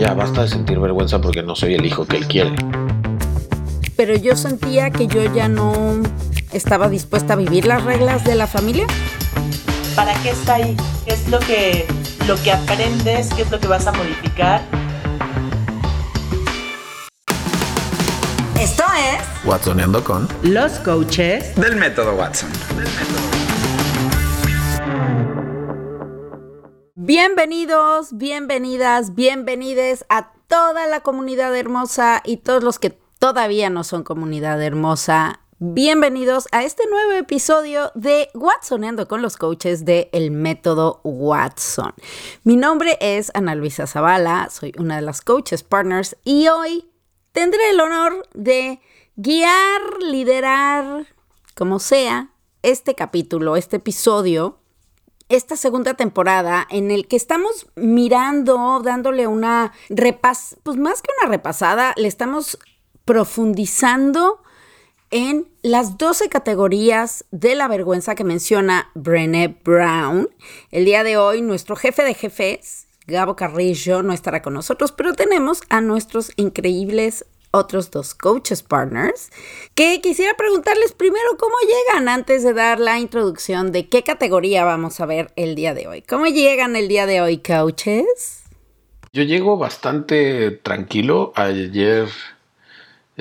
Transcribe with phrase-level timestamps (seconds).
[0.00, 2.52] ya basta de sentir vergüenza porque no soy el hijo que él quiere.
[3.96, 6.00] Pero yo sentía que yo ya no
[6.52, 8.86] estaba dispuesta a vivir las reglas de la familia.
[9.94, 10.74] ¿Para qué está ahí?
[11.04, 11.86] ¿Qué es lo que,
[12.26, 13.28] lo que aprendes?
[13.34, 14.62] ¿Qué es lo que vas a modificar?
[18.58, 22.50] Esto es Watsoneando con Los coaches del método Watson.
[27.12, 34.04] Bienvenidos, bienvenidas, bienvenides a toda la comunidad hermosa y todos los que todavía no son
[34.04, 35.40] comunidad hermosa.
[35.58, 41.94] Bienvenidos a este nuevo episodio de Watsoneando con los coaches de El Método Watson.
[42.44, 46.92] Mi nombre es Ana Luisa Zavala, soy una de las coaches partners y hoy
[47.32, 48.78] tendré el honor de
[49.16, 51.08] guiar, liderar,
[51.56, 52.30] como sea,
[52.62, 54.59] este capítulo, este episodio
[55.30, 61.30] esta segunda temporada en el que estamos mirando, dándole una repas, pues más que una
[61.30, 62.58] repasada, le estamos
[63.04, 64.42] profundizando
[65.10, 70.28] en las 12 categorías de la vergüenza que menciona Brené Brown.
[70.70, 75.14] El día de hoy nuestro jefe de jefes, Gabo Carrillo, no estará con nosotros, pero
[75.14, 79.30] tenemos a nuestros increíbles otros dos coaches partners,
[79.74, 85.00] que quisiera preguntarles primero cómo llegan antes de dar la introducción de qué categoría vamos
[85.00, 86.02] a ver el día de hoy.
[86.02, 88.44] ¿Cómo llegan el día de hoy, coaches?
[89.12, 91.32] Yo llego bastante tranquilo.
[91.34, 92.08] Ayer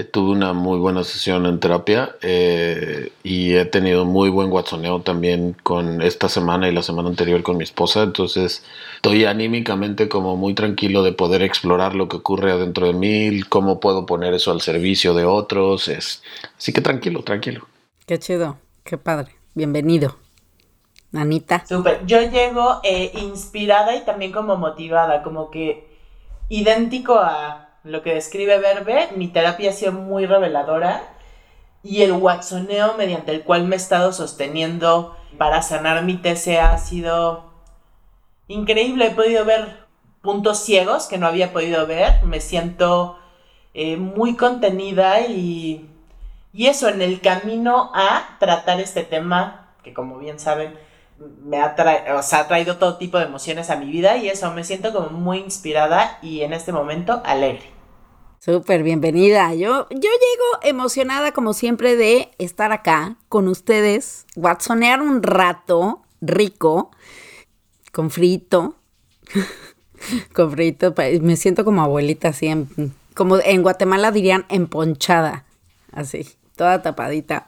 [0.03, 5.55] tuve una muy buena sesión en terapia eh, y he tenido muy buen guatsoneo también
[5.63, 8.03] con esta semana y la semana anterior con mi esposa.
[8.03, 8.63] Entonces
[8.95, 13.79] estoy anímicamente como muy tranquilo de poder explorar lo que ocurre adentro de mí, cómo
[13.79, 15.87] puedo poner eso al servicio de otros.
[15.87, 16.21] Es,
[16.57, 17.67] así que tranquilo, tranquilo.
[18.05, 19.35] Qué chido, qué padre.
[19.53, 20.17] Bienvenido.
[21.13, 21.65] Anita.
[21.65, 22.05] Súper.
[22.05, 25.87] Yo llego eh, inspirada y también como motivada, como que
[26.49, 31.03] idéntico a lo que describe Verbe, mi terapia ha sido muy reveladora
[31.83, 36.77] y el watsoneo mediante el cual me he estado sosteniendo para sanar mi TCA ha
[36.77, 37.51] sido
[38.47, 39.07] increíble.
[39.07, 39.87] He podido ver
[40.21, 42.23] puntos ciegos que no había podido ver.
[42.23, 43.17] Me siento
[43.73, 45.89] eh, muy contenida y,
[46.51, 50.77] y eso en el camino a tratar este tema que como bien saben
[51.43, 54.93] me ha, ha traído todo tipo de emociones a mi vida y eso, me siento
[54.93, 57.79] como muy inspirada y en este momento alegre.
[58.39, 59.53] Súper bienvenida.
[59.53, 66.91] Yo, yo llego emocionada como siempre de estar acá con ustedes, watsonear un rato rico,
[67.91, 68.75] con frito,
[70.33, 72.49] con frito, me siento como abuelita así,
[73.13, 75.45] como en Guatemala dirían emponchada,
[75.91, 77.45] así, toda tapadita.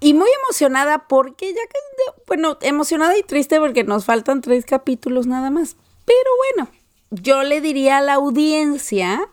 [0.00, 5.26] Y muy emocionada porque ya que, bueno, emocionada y triste porque nos faltan tres capítulos
[5.26, 5.76] nada más.
[6.04, 6.70] Pero bueno,
[7.10, 9.28] yo le diría a la audiencia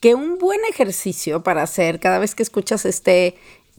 [0.00, 3.36] que un buen ejercicio para hacer cada vez que escuchas este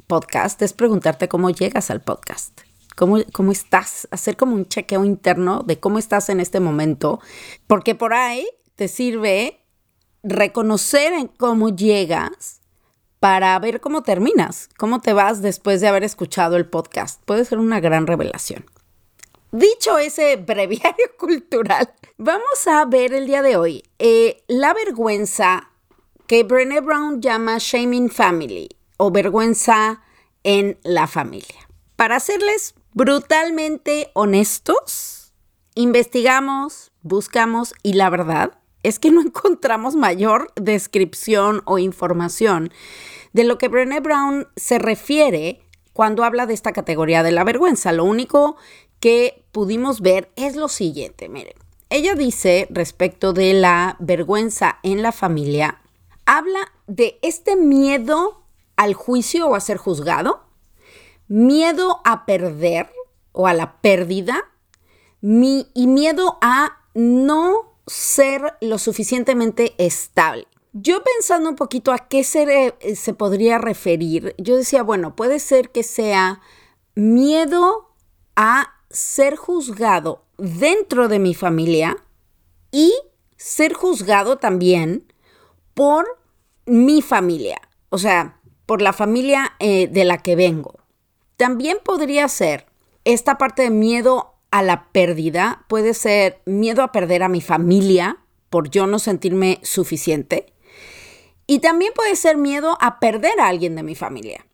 [0.08, 2.62] podcast es preguntarte cómo llegas al podcast.
[2.96, 7.20] Cómo, cómo estás, hacer como un chequeo interno de cómo estás en este momento,
[7.68, 9.60] porque por ahí te sirve
[10.24, 12.62] reconocer en cómo llegas
[13.26, 17.20] para ver cómo terminas, cómo te vas después de haber escuchado el podcast.
[17.26, 18.68] Puede ser una gran revelación.
[19.52, 25.72] Dicho ese breviario cultural, vamos a ver el día de hoy eh, la vergüenza
[26.28, 30.04] que Brené Brown llama shaming family o vergüenza
[30.44, 31.68] en la familia.
[31.96, 35.34] Para serles brutalmente honestos,
[35.74, 42.72] investigamos, buscamos y la verdad es que no encontramos mayor descripción o información
[43.36, 45.60] de lo que Brené Brown se refiere
[45.92, 47.92] cuando habla de esta categoría de la vergüenza.
[47.92, 48.56] Lo único
[49.02, 51.56] que pudimos ver es lo siguiente, miren.
[51.90, 55.82] Ella dice respecto de la vergüenza en la familia,
[56.26, 58.46] habla de este miedo
[58.78, 60.46] al juicio o a ser juzgado,
[61.28, 62.90] miedo a perder
[63.34, 64.46] o a la pérdida
[65.22, 70.48] y miedo a no ser lo suficientemente estable.
[70.78, 75.70] Yo pensando un poquito a qué se, se podría referir, yo decía, bueno, puede ser
[75.70, 76.42] que sea
[76.96, 77.96] miedo
[78.36, 81.96] a ser juzgado dentro de mi familia
[82.74, 82.94] y
[83.38, 85.14] ser juzgado también
[85.76, 86.20] por
[86.66, 90.82] mi familia, o sea, por la familia eh, de la que vengo.
[91.38, 92.66] También podría ser
[93.06, 98.18] esta parte de miedo a la pérdida, puede ser miedo a perder a mi familia
[98.50, 100.52] por yo no sentirme suficiente.
[101.48, 104.46] Y también puede ser miedo a perder a alguien de mi familia.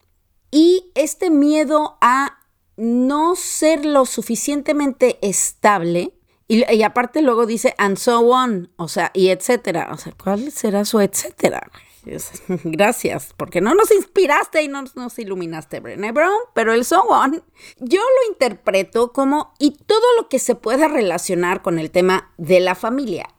[0.51, 2.39] Y este miedo a
[2.75, 6.13] no ser lo suficientemente estable
[6.47, 9.89] Y, aparte luego dice, and so on, o sea, y etcétera.
[9.93, 11.71] O sea, ¿cuál será su etcétera?
[12.63, 17.43] Gracias, porque no nos inspiraste y no nos iluminaste, Brené Brown, pero el so on,
[17.79, 22.59] yo lo interpreto como y todo lo que se pueda relacionar con el tema de
[22.59, 23.29] la familia.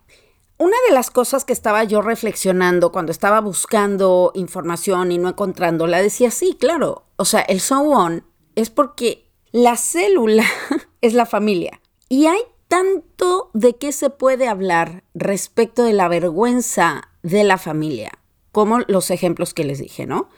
[0.62, 6.00] Una de las cosas que estaba yo reflexionando cuando estaba buscando información y no encontrándola,
[6.00, 8.24] decía, sí, claro, o sea, el so on
[8.54, 10.44] es porque la célula
[11.00, 11.80] es la familia.
[12.08, 12.38] Y hay
[12.68, 18.12] tanto de qué se puede hablar respecto de la vergüenza de la familia,
[18.52, 20.28] como los ejemplos que les dije, ¿no?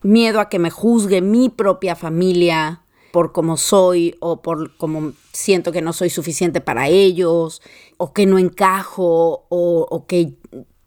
[0.00, 2.83] Miedo a que me juzgue mi propia familia
[3.14, 7.62] por cómo soy o por cómo siento que no soy suficiente para ellos
[7.96, 10.32] o que no encajo o, o que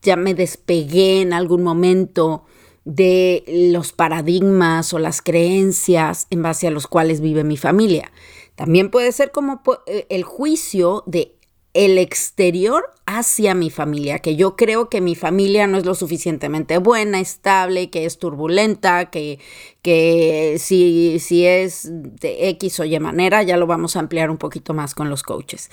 [0.01, 2.43] ya me despegué en algún momento
[2.83, 8.11] de los paradigmas o las creencias en base a los cuales vive mi familia.
[8.55, 11.37] También puede ser como eh, el juicio de
[11.73, 16.77] el exterior hacia mi familia, que yo creo que mi familia no es lo suficientemente
[16.77, 19.39] buena, estable, que es turbulenta, que,
[19.81, 24.37] que si, si es de X o Y manera, ya lo vamos a ampliar un
[24.37, 25.69] poquito más con los coaches.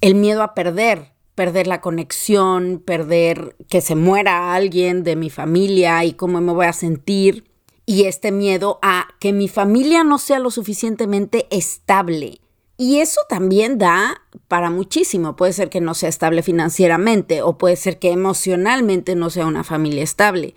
[0.00, 6.04] El miedo a perder, perder la conexión, perder que se muera alguien de mi familia
[6.04, 7.44] y cómo me voy a sentir
[7.86, 12.40] y este miedo a que mi familia no sea lo suficientemente estable.
[12.78, 15.36] Y eso también da para muchísimo.
[15.36, 19.64] Puede ser que no sea estable financieramente o puede ser que emocionalmente no sea una
[19.64, 20.54] familia estable.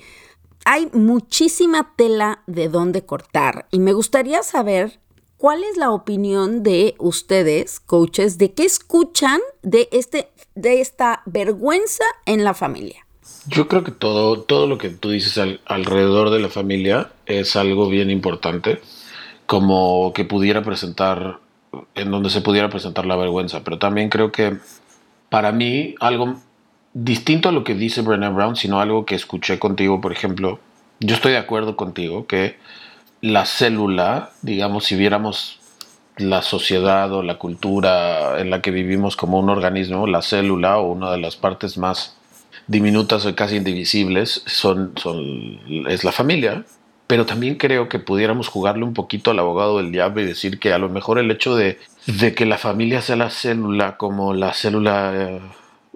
[0.63, 4.99] Hay muchísima tela de dónde cortar y me gustaría saber
[5.37, 12.03] cuál es la opinión de ustedes, coaches, de qué escuchan de, este, de esta vergüenza
[12.27, 13.07] en la familia.
[13.47, 17.89] Yo creo que todo, todo lo que tú dices alrededor de la familia es algo
[17.89, 18.79] bien importante,
[19.47, 21.39] como que pudiera presentar,
[21.95, 24.57] en donde se pudiera presentar la vergüenza, pero también creo que
[25.29, 26.35] para mí algo
[26.93, 30.59] distinto a lo que dice Brené Brown, sino algo que escuché contigo, por ejemplo,
[30.99, 32.57] yo estoy de acuerdo contigo que
[33.21, 35.59] la célula, digamos, si viéramos
[36.17, 40.91] la sociedad o la cultura en la que vivimos como un organismo, la célula o
[40.91, 42.15] una de las partes más
[42.67, 46.65] diminutas o casi indivisibles son, son, es la familia.
[47.11, 50.71] Pero también creo que pudiéramos jugarle un poquito al abogado del diablo y decir que
[50.71, 51.77] a lo mejor el hecho de,
[52.07, 55.41] de que la familia sea la célula como la célula eh,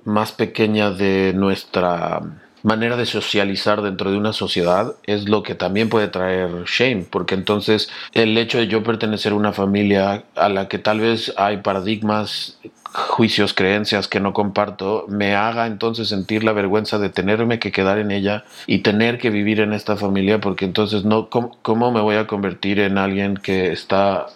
[0.03, 2.19] más pequeña de nuestra
[2.63, 7.35] manera de socializar dentro de una sociedad es lo que también puede traer shame, porque
[7.35, 11.61] entonces el hecho de yo pertenecer a una familia a la que tal vez hay
[11.61, 12.59] paradigmas
[12.95, 17.97] juicios, creencias que no comparto, me haga entonces sentir la vergüenza de tenerme que quedar
[17.97, 22.15] en ella y tener que vivir en esta familia, porque entonces no, ¿cómo, me voy
[22.15, 24.27] a convertir en alguien que está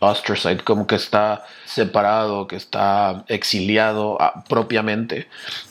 [0.00, 5.28] ostracized, como que está separado, que está exiliado ah, propiamente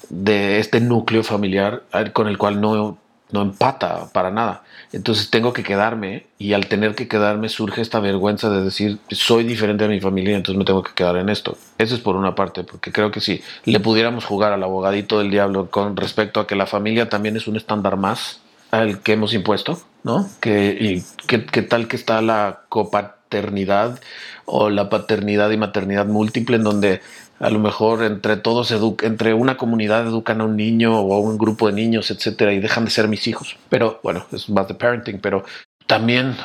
[0.09, 1.83] de este núcleo familiar
[2.13, 2.97] con el cual no,
[3.31, 4.63] no empata para nada.
[4.93, 9.43] Entonces tengo que quedarme y al tener que quedarme surge esta vergüenza de decir soy
[9.43, 11.57] diferente a mi familia, entonces me tengo que quedar en esto.
[11.77, 15.31] Eso es por una parte, porque creo que si le pudiéramos jugar al abogadito del
[15.31, 19.33] diablo con respecto a que la familia también es un estándar más al que hemos
[19.33, 20.27] impuesto, ¿no?
[20.43, 23.99] Y qué tal que está la copaternidad
[24.45, 27.01] o la paternidad y maternidad múltiple en donde
[27.41, 28.71] a lo mejor entre todos,
[29.01, 32.59] entre una comunidad educan a un niño o a un grupo de niños, etcétera, y
[32.59, 33.57] dejan de ser mis hijos.
[33.67, 35.43] Pero bueno, es más de parenting, pero
[35.87, 36.35] también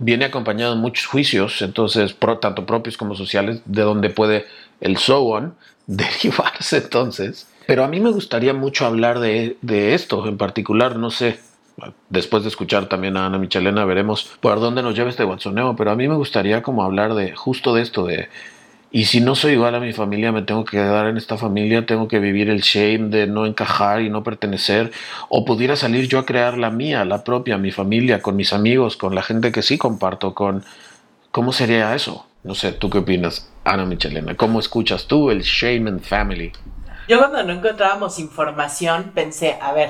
[0.00, 4.46] viene acompañado de muchos juicios, entonces, tanto propios como sociales, de donde puede
[4.80, 5.54] el so on
[5.86, 7.46] derivarse entonces.
[7.68, 11.38] Pero a mí me gustaría mucho hablar de, de esto en particular, no sé,
[12.08, 15.92] después de escuchar también a Ana Michelena, veremos por dónde nos lleva este guatsoneo, pero
[15.92, 18.28] a mí me gustaría como hablar de justo de esto, de
[18.94, 21.86] y si no soy igual a mi familia, me tengo que quedar en esta familia,
[21.86, 24.92] tengo que vivir el shame de no encajar y no pertenecer,
[25.30, 28.98] o pudiera salir yo a crear la mía, la propia, mi familia, con mis amigos,
[28.98, 30.62] con la gente que sí comparto, con...
[31.30, 32.26] ¿Cómo sería eso?
[32.44, 34.36] No sé, ¿tú qué opinas, Ana Michelena?
[34.36, 36.52] ¿Cómo escuchas tú el shame and family?
[37.08, 39.88] Yo cuando no encontrábamos información pensé, a ver,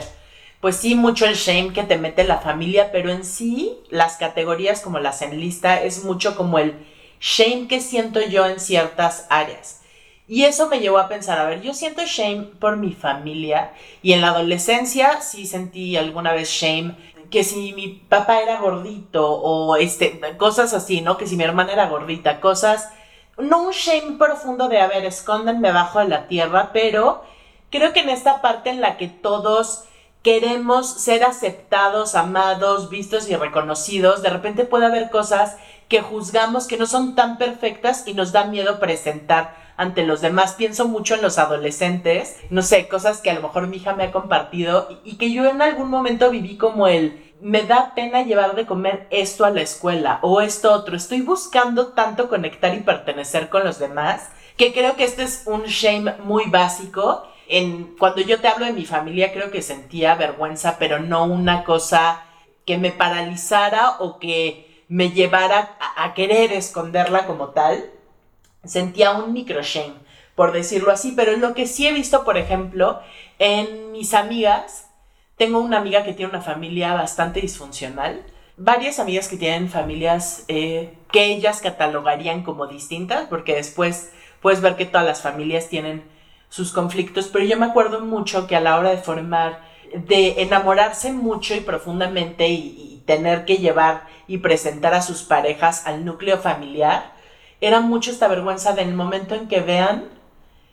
[0.60, 4.80] pues sí, mucho el shame que te mete la familia, pero en sí las categorías
[4.80, 6.74] como las enlista es mucho como el
[7.22, 9.80] shame que siento yo en ciertas áreas.
[10.26, 14.12] Y eso me llevó a pensar, a ver, yo siento shame por mi familia y
[14.12, 16.96] en la adolescencia sí sentí alguna vez shame
[17.30, 21.16] que si mi papá era gordito o este, cosas así, ¿no?
[21.16, 22.90] Que si mi hermana era gordita, cosas,
[23.38, 27.22] no un shame profundo de, a ver, escóndenme bajo de la tierra, pero
[27.70, 29.84] creo que en esta parte en la que todos
[30.22, 35.56] queremos ser aceptados, amados, vistos y reconocidos, de repente puede haber cosas
[35.92, 40.54] que juzgamos que no son tan perfectas y nos da miedo presentar ante los demás.
[40.54, 44.04] Pienso mucho en los adolescentes, no sé, cosas que a lo mejor mi hija me
[44.04, 48.54] ha compartido y, que yo en algún momento viví como el me da pena llevar
[48.54, 50.96] de comer esto a la escuela o esto otro.
[50.96, 55.64] Estoy buscando tanto conectar y pertenecer con los demás que creo que este es un
[55.64, 57.28] shame muy básico.
[57.48, 61.64] En, cuando yo te hablo de mi familia creo que sentía vergüenza, pero no una
[61.64, 62.22] cosa
[62.64, 67.82] que me paralizara o que me llevara a, querer esconderla como tal.
[68.62, 69.94] Sentía un micro shame,
[70.34, 73.00] por decirlo así, pero lo que sí he visto, por ejemplo,
[73.38, 74.90] en mis amigas,
[75.38, 78.22] tengo una amiga que tiene una familia bastante disfuncional,
[78.58, 84.76] varias amigas que tienen familias eh, que ellas catalogarían como distintas, porque después puedes ver
[84.76, 86.04] que todas las familias tienen
[86.50, 89.62] sus conflictos, pero yo me acuerdo mucho que a la hora de formar,
[89.94, 96.04] de enamorarse mucho y profundamente y, tener que llevar y presentar a sus parejas al
[96.04, 97.12] núcleo familiar,
[97.60, 100.08] era mucho esta vergüenza del momento en que vean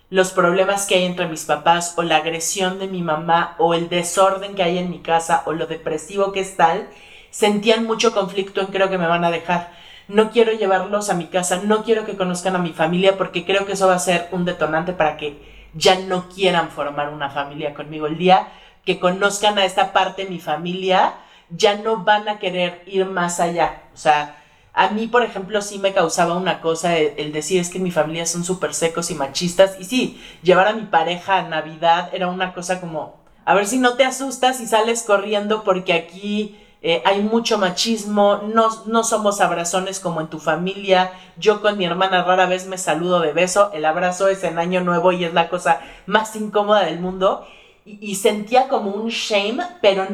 [0.09, 3.89] los problemas que hay entre mis papás o la agresión de mi mamá o el
[3.89, 6.87] desorden que hay en mi casa o lo depresivo que es tal,
[7.29, 9.71] sentían mucho conflicto en creo que me van a dejar.
[10.07, 13.67] No quiero llevarlos a mi casa, no quiero que conozcan a mi familia porque creo
[13.67, 15.37] que eso va a ser un detonante para que
[15.75, 18.07] ya no quieran formar una familia conmigo.
[18.07, 18.47] El día
[18.83, 21.13] que conozcan a esta parte de mi familia,
[21.49, 23.83] ya no van a querer ir más allá.
[23.93, 24.35] O sea,
[24.73, 28.25] a mí, por ejemplo, sí me causaba una cosa el, decir es que mi familia
[28.25, 29.75] son súper secos y machistas.
[29.79, 33.77] Y sí, llevar a mi pareja a Navidad era una cosa como, a ver si
[33.77, 39.41] no te asustas y sales corriendo porque aquí eh, hay mucho machismo, no, no somos
[39.41, 41.11] abrazones como en tu familia.
[41.37, 44.81] Yo con mi hermana rara vez me saludo de beso, el abrazo es en Año
[44.81, 47.45] Nuevo y es la cosa más incómoda del mundo.
[47.85, 50.07] Y, y sentía como un shame, pero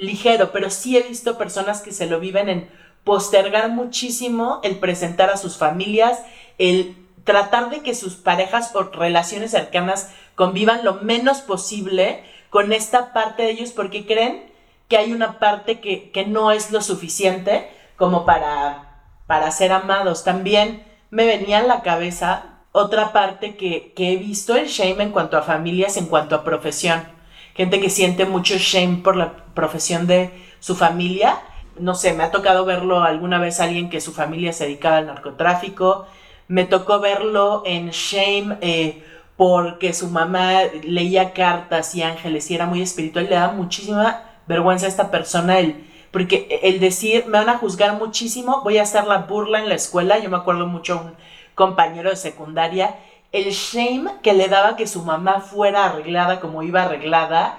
[0.00, 2.70] ligero, pero sí he visto personas que se lo viven en
[3.04, 6.18] postergar muchísimo el presentar a sus familias,
[6.58, 13.12] el tratar de que sus parejas o relaciones cercanas convivan lo menos posible con esta
[13.12, 14.50] parte de ellos porque creen
[14.88, 20.24] que hay una parte que, no es lo suficiente como para, para ser amados.
[20.24, 25.12] También me venía a la cabeza otra parte que, que he visto el shame en
[25.12, 27.19] cuanto a familias, en cuanto a profesión.
[27.54, 30.30] Gente que siente mucho shame por la profesión de
[30.60, 31.38] su familia.
[31.78, 35.06] No sé, me ha tocado verlo alguna vez alguien que su familia se dedicaba al
[35.06, 36.06] narcotráfico,
[36.48, 39.04] me tocó verlo en Shame eh,
[39.36, 44.86] porque su mamá leía cartas y ángeles y era muy espiritual, le da muchísima vergüenza
[44.86, 49.06] a esta persona el, porque el decir, me van a juzgar muchísimo, voy a hacer
[49.06, 51.14] la burla en la escuela, yo me acuerdo mucho un
[51.54, 52.96] compañero de secundaria,
[53.32, 57.58] el shame que le daba que su mamá fuera arreglada como iba arreglada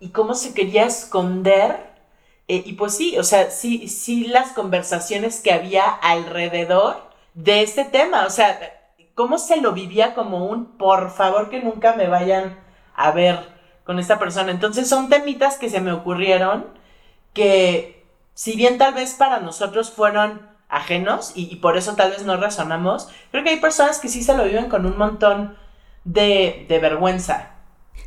[0.00, 1.88] y, cómo se quería esconder
[2.46, 7.84] eh, y pues sí, o sea, sí, sí las conversaciones que había alrededor de este
[7.84, 8.58] tema, o sea,
[9.14, 12.58] cómo se lo vivía como un por favor que nunca me vayan
[12.94, 13.48] a ver
[13.84, 14.50] con esta persona.
[14.50, 16.66] Entonces son temitas que se me ocurrieron
[17.32, 22.36] que si bien tal vez para nosotros fueron ajenos y, por eso tal vez no
[22.36, 25.56] razonamos, creo que hay personas que sí se lo viven con un montón
[26.04, 27.50] de, de vergüenza.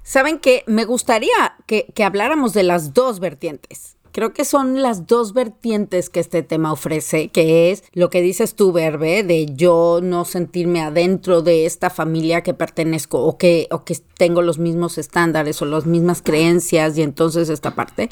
[0.04, 5.08] Saben que me gustaría que, que habláramos de las dos vertientes Creo que son las
[5.08, 10.00] dos vertientes que este tema ofrece, que es lo que dices tú, Verbe, de yo
[10.04, 14.98] no sentirme adentro de esta familia que pertenezco o que, o que tengo los mismos
[14.98, 18.10] estándares o las mismas creencias y entonces esta parte.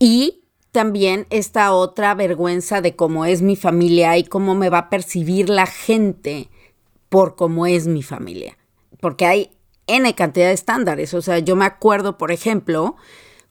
[0.00, 0.41] Y
[0.72, 5.50] también esta otra vergüenza de cómo es mi familia y cómo me va a percibir
[5.50, 6.48] la gente
[7.10, 8.56] por cómo es mi familia.
[8.98, 9.50] Porque hay
[9.86, 11.12] N cantidad de estándares.
[11.12, 12.96] O sea, yo me acuerdo, por ejemplo,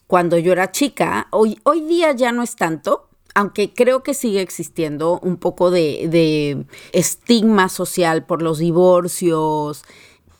[0.07, 4.41] cuando yo era chica, hoy, hoy día ya no es tanto, aunque creo que sigue
[4.41, 9.85] existiendo un poco de, de estigma social por los divorcios,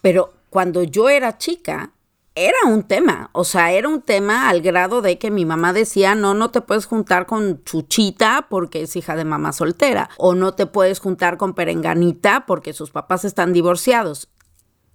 [0.02, 1.92] pero cuando yo era chica,
[2.36, 6.16] era un tema, o sea, era un tema al grado de que mi mamá decía,
[6.16, 10.54] no, no te puedes juntar con Chuchita porque es hija de mamá soltera, o no
[10.54, 14.30] te puedes juntar con Perenganita porque sus papás están divorciados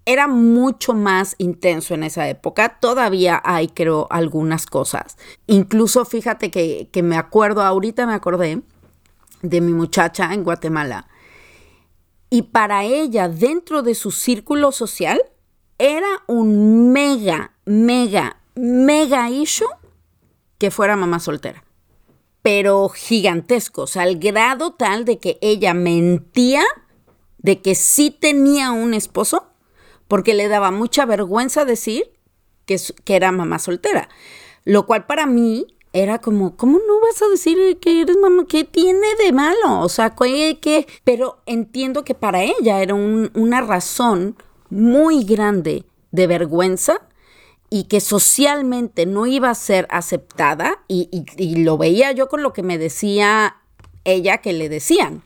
[0.06, 2.78] era mucho más intenso en esa época.
[2.80, 5.18] Todavía hay, creo, algunas cosas.
[5.48, 8.62] Incluso fíjate que, me acuerdo, ahorita me acordé
[9.42, 11.08] de mi muchacha en Guatemala.
[12.30, 15.20] Y para ella, dentro de su círculo social,
[15.78, 19.68] era un mega, mega, mega issue
[20.58, 21.64] que fuera mamá soltera.
[22.42, 26.62] Pero gigantesco, o sea, al grado tal de que ella mentía
[27.38, 29.50] de que sí tenía un esposo
[30.08, 32.12] porque le daba mucha vergüenza decir
[32.64, 34.08] que, que era mamá soltera.
[34.64, 38.44] Lo cual para mí era como, ¿cómo no vas a decir que eres mamá?
[38.48, 39.80] ¿Qué tiene de malo?
[39.80, 40.86] O sea, ¿qué?
[41.04, 44.36] Pero entiendo que para ella era una razón
[44.70, 47.00] muy grande de vergüenza
[47.70, 52.52] y que socialmente no iba a ser aceptada y, y lo veía yo con lo
[52.52, 53.56] que me decía
[54.04, 55.22] ella que le decían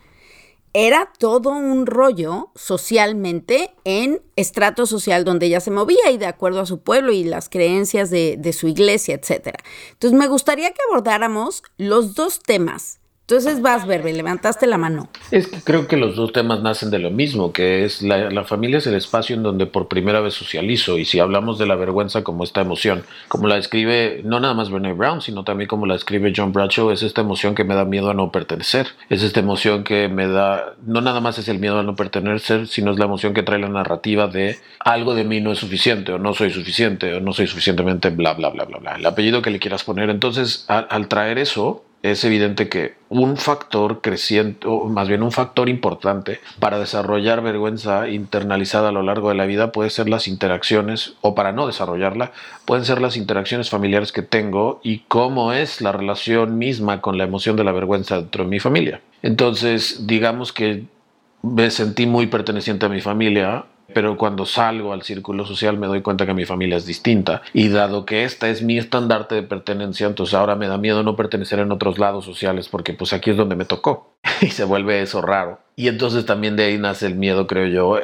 [0.73, 6.61] era todo un rollo socialmente en estrato social donde ella se movía y de acuerdo
[6.61, 9.57] a su pueblo y las creencias de, de su iglesia, etc.
[9.93, 13.00] Entonces me gustaría que abordáramos los dos temas
[13.31, 15.09] entonces vas, Verbe, levantaste la mano.
[15.31, 18.79] Es que creo que los dos temas nacen de lo mismo, que es la, familia
[18.79, 20.99] es el espacio en donde por primera vez socializo.
[20.99, 24.69] Y si hablamos de la vergüenza como esta emoción, como la describe no nada más
[24.69, 27.85] Brené Brown, sino también como la describe John Bradshaw, es esta emoción que me da
[27.85, 28.89] miedo a no pertenecer.
[29.09, 32.67] Es esta emoción que me da, no nada más es el miedo a no pertenecer,
[32.67, 36.11] sino es la emoción que trae la narrativa de algo de mí no es suficiente,
[36.11, 38.97] o no soy suficiente, o no soy suficientemente bla, bla, bla, bla, bla.
[38.97, 40.11] El apellido que le quieras poner.
[40.11, 45.69] Entonces, al traer eso, es evidente que un factor creciente, o más bien un factor
[45.69, 51.15] importante para desarrollar vergüenza internalizada a lo largo de la vida puede ser las interacciones,
[51.21, 52.33] o para no desarrollarla,
[52.65, 57.25] pueden ser las interacciones familiares que tengo y cómo es la relación misma con la
[57.25, 59.01] emoción de la vergüenza dentro de mi familia.
[59.23, 60.85] Entonces, digamos que
[61.43, 66.03] me sentí muy perteneciente a mi familia pero cuando salgo al círculo social me doy
[66.03, 70.07] cuenta que mi familia es distinta y dado que esta es mi estandarte de pertenencia,
[70.07, 73.37] entonces ahora me da miedo no pertenecer en otros lados sociales porque pues aquí es
[73.37, 75.59] donde me tocó y se vuelve eso raro.
[75.77, 77.99] Y entonces también de ahí nace el miedo, creo yo,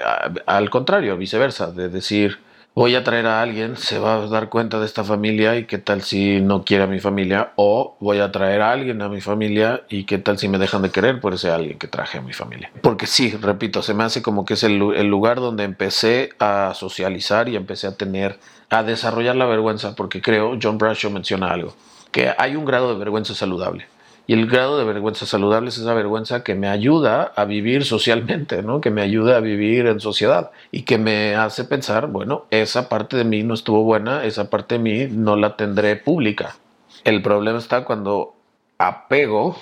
[0.46, 2.38] al contrario, viceversa, de decir,
[2.76, 5.78] voy a traer a alguien, se va a dar cuenta de esta familia y qué
[5.78, 9.22] tal si no quiere a mi familia, o voy a traer a alguien a mi
[9.22, 12.20] familia y qué tal si me dejan de querer por ese alguien que traje a
[12.20, 12.70] mi familia.
[12.82, 16.74] Porque sí, repito, se me hace como que es el, el lugar donde empecé a
[16.74, 21.74] socializar y empecé a tener, a desarrollar la vergüenza, porque creo, John Bradshaw menciona algo,
[22.12, 23.86] que hay un grado de vergüenza saludable.
[24.26, 28.62] Y el grado de vergüenza saludable es esa vergüenza que me ayuda a vivir socialmente,
[28.62, 28.80] ¿no?
[28.80, 33.16] que me ayuda a vivir en sociedad y que me hace pensar, bueno, esa parte
[33.16, 36.56] de mí no estuvo buena, esa parte de mí no la tendré pública.
[37.04, 38.34] El problema está cuando
[38.78, 39.56] apego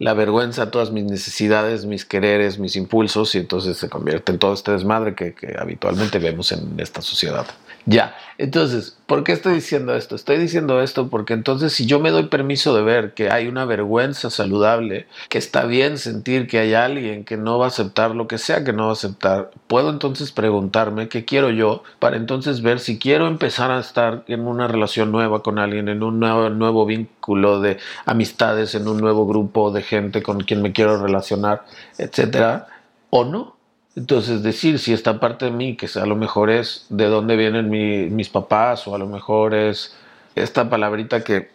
[0.00, 4.40] la vergüenza a todas mis necesidades, mis quereres, mis impulsos y entonces se convierte en
[4.40, 7.46] todo este desmadre que, que habitualmente vemos en esta sociedad.
[7.84, 10.14] Ya, entonces, ¿por qué estoy diciendo esto?
[10.14, 13.64] Estoy diciendo esto porque entonces si yo me doy permiso de ver que hay una
[13.64, 18.28] vergüenza saludable, que está bien sentir que hay alguien que no va a aceptar lo
[18.28, 22.62] que sea que no va a aceptar, puedo entonces preguntarme qué quiero yo para entonces
[22.62, 26.50] ver si quiero empezar a estar en una relación nueva con alguien, en un nuevo,
[26.50, 31.64] nuevo vínculo de amistades, en un nuevo grupo de gente con quien me quiero relacionar,
[31.98, 32.68] etcétera,
[33.10, 33.61] o no.
[33.94, 37.68] Entonces, decir si esta parte de mí, que a lo mejor es de dónde vienen
[37.68, 39.94] mis papás, o a lo mejor es
[40.34, 41.50] esta palabrita que,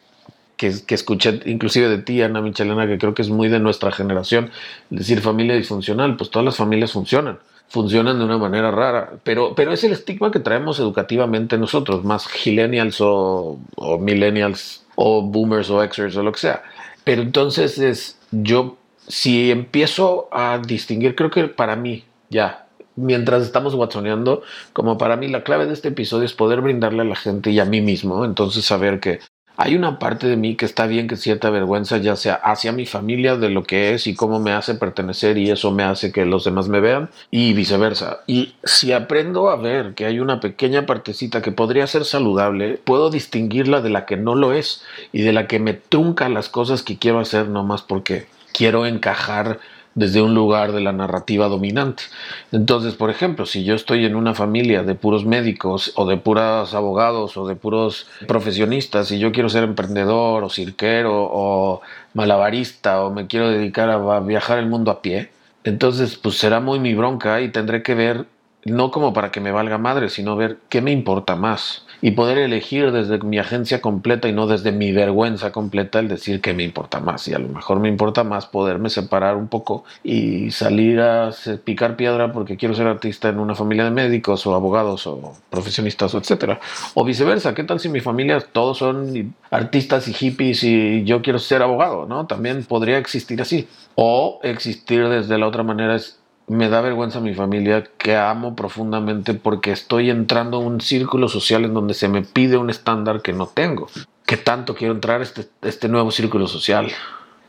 [0.56, 4.52] que, escuché inclusive de ti, Ana Michelena, que creo que es muy de nuestra generación,
[4.89, 9.73] decir familia disfuncional, pues todas las familias funcionan funcionan de una manera rara, pero, pero
[9.73, 15.84] es el estigma que traemos educativamente nosotros, más millennials o, o millennials o boomers o
[15.84, 16.63] exers o lo que sea.
[17.04, 23.74] Pero entonces es, yo si empiezo a distinguir, creo que para mí, ya, mientras estamos
[23.74, 24.42] watsoneando,
[24.74, 27.60] como para mí la clave de este episodio es poder brindarle a la gente y
[27.60, 29.20] a mí mismo, entonces saber que
[29.60, 32.86] hay una parte de mí que está bien que cierta vergüenza ya sea hacia mi
[32.86, 36.26] familia de lo que es y cómo me hace pertenecer y eso me hace que
[36.26, 38.20] los demás me vean y viceversa.
[38.28, 43.10] Y si aprendo a ver que hay una pequeña partecita que podría ser saludable, puedo
[43.10, 46.84] distinguirla de la que no lo es y de la que me trunca las cosas
[46.84, 49.60] que quiero hacer nomás porque quiero encajar
[49.98, 52.04] desde un lugar de la narrativa dominante.
[52.52, 56.76] Entonces, por ejemplo, si yo estoy en una familia de puros médicos o de puros
[56.76, 61.82] abogados o de puros profesionistas y yo quiero ser emprendedor o cirquero o
[62.14, 65.32] malabarista o me quiero dedicar a viajar el mundo a pie,
[65.64, 68.28] entonces pues será muy mi bronca y tendré que ver,
[68.66, 72.38] no como para que me valga madre, sino ver qué me importa más y poder
[72.38, 76.64] elegir desde mi agencia completa y no desde mi vergüenza completa el decir que me
[76.64, 77.28] importa más.
[77.28, 81.32] Y a lo mejor me importa más poderme separar un poco y salir a
[81.64, 86.14] picar piedra porque quiero ser artista en una familia de médicos o abogados o profesionistas
[86.14, 86.60] o etcétera.
[86.94, 91.40] O viceversa, ¿qué tal si mi familia todos son artistas y hippies y yo quiero
[91.40, 92.06] ser abogado?
[92.06, 92.28] ¿no?
[92.28, 93.68] También podría existir así.
[93.96, 96.17] O existir desde la otra manera es
[96.48, 101.66] me da vergüenza mi familia que amo profundamente porque estoy entrando en un círculo social
[101.66, 103.88] en donde se me pide un estándar que no tengo.
[104.26, 106.90] ¿Qué tanto quiero entrar a este, este nuevo círculo social?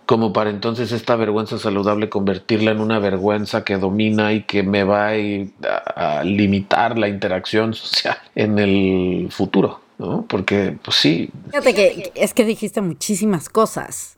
[0.04, 4.82] Como para entonces esta vergüenza saludable convertirla en una vergüenza que domina y que me
[4.82, 9.80] va a, a limitar la interacción social en el futuro.
[9.98, 10.24] ¿no?
[10.28, 11.30] Porque, pues sí.
[11.50, 14.16] Fíjate que es que dijiste muchísimas cosas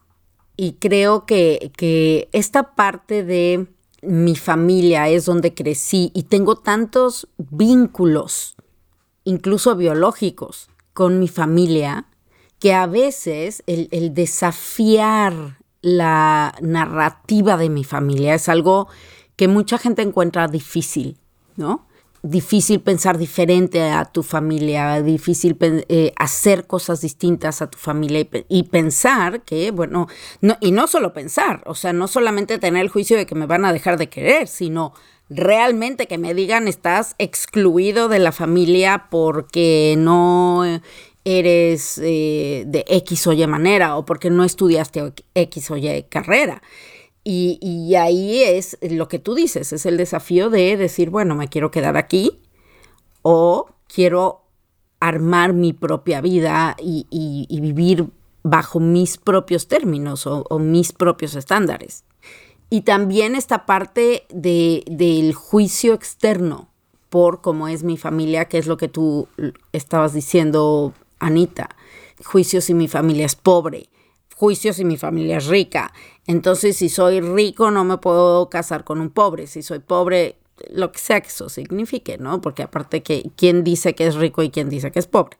[0.57, 3.67] y creo que, que esta parte de
[4.03, 8.57] mi familia es donde crecí y tengo tantos vínculos,
[9.25, 12.07] incluso biológicos, con mi familia,
[12.59, 18.89] que a veces el, desafiar la narrativa de mi familia es algo
[19.37, 21.17] que mucha gente encuentra difícil,
[21.57, 21.87] ¿no?
[22.23, 28.65] Difícil pensar diferente a tu familia, difícil eh, hacer cosas distintas a tu familia y,
[28.65, 30.07] pensar que, bueno,
[30.43, 33.47] no, y no solo pensar, o sea, no solamente tener el juicio de que me
[33.47, 34.93] van a dejar de querer, sino
[35.31, 40.63] realmente que me digan estás excluido de la familia porque no
[41.25, 46.61] eres eh, de X o Y manera o porque no estudiaste X o Y carrera.
[47.33, 51.71] Y, ahí es lo que tú dices, es el desafío de decir, bueno, me quiero
[51.71, 52.41] quedar aquí
[53.23, 54.47] o quiero
[54.99, 57.07] armar mi propia vida y,
[57.61, 58.09] vivir
[58.43, 62.03] bajo mis propios términos o, mis propios estándares.
[62.69, 66.69] Y también esta parte de, del juicio externo
[67.11, 69.29] por cómo es mi familia, que es lo que tú
[69.71, 71.77] estabas diciendo, Anita.
[72.25, 73.89] Juicio si mi familia es pobre,
[74.41, 75.93] juicio si mi familia es rica.
[76.27, 79.47] Entonces, si soy rico, no me puedo casar con un pobre.
[79.47, 80.39] Si soy pobre,
[80.71, 82.41] lo que eso signifique, ¿no?
[82.41, 85.37] Porque aparte quién dice que es rico y quién dice que es pobre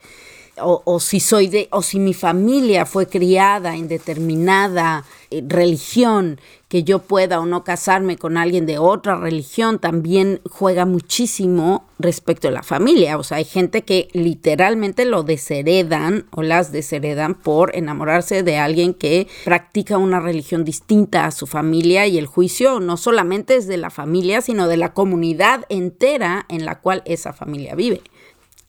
[0.63, 6.85] o, si soy de, o si mi familia fue criada en determinada eh, religión, que
[6.85, 12.53] yo pueda o no casarme con alguien de otra religión, también juega muchísimo respecto a
[12.53, 13.19] la familia.
[13.19, 18.95] O sea, hay gente que literalmente lo desheredan o las desheredan por enamorarse de alguien
[18.95, 23.77] que practica una religión distinta a su familia y el juicio no solamente es de
[23.77, 28.01] la familia, sino de la comunidad entera en la cual esa familia vive.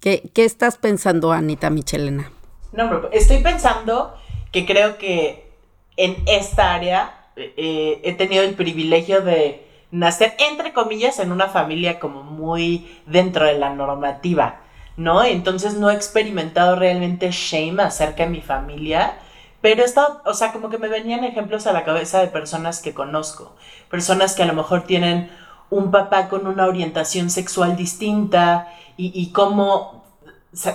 [0.02, 2.32] ¿Qué, estás pensando, Anita Michelena?
[2.74, 4.16] No, estoy pensando
[4.52, 5.54] que creo que
[5.96, 12.00] en esta área eh, he tenido el privilegio de nacer, entre comillas, en una familia
[12.00, 14.62] como muy dentro de la normativa,
[14.98, 15.24] ¿no?
[15.24, 19.20] Entonces no he experimentado realmente shame acerca de mi familia,
[19.62, 22.82] pero he estado, o sea, como que me venían ejemplos a la cabeza de personas
[22.82, 23.56] que conozco,
[23.92, 25.30] personas que a lo mejor tienen
[25.70, 28.68] un papá con una orientación sexual distinta
[29.10, 30.04] y, cómo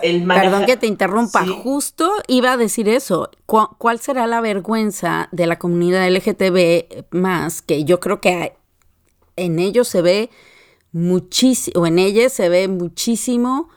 [0.02, 3.30] el Perdón que te interrumpa, justo iba a decir eso.
[3.46, 7.62] ¿Cuál será la vergüenza de la comunidad LGTB más?
[7.62, 8.56] Que yo creo que
[9.36, 10.30] en ellos se ve
[10.92, 13.68] muchísimo, o en ellas se ve muchísimo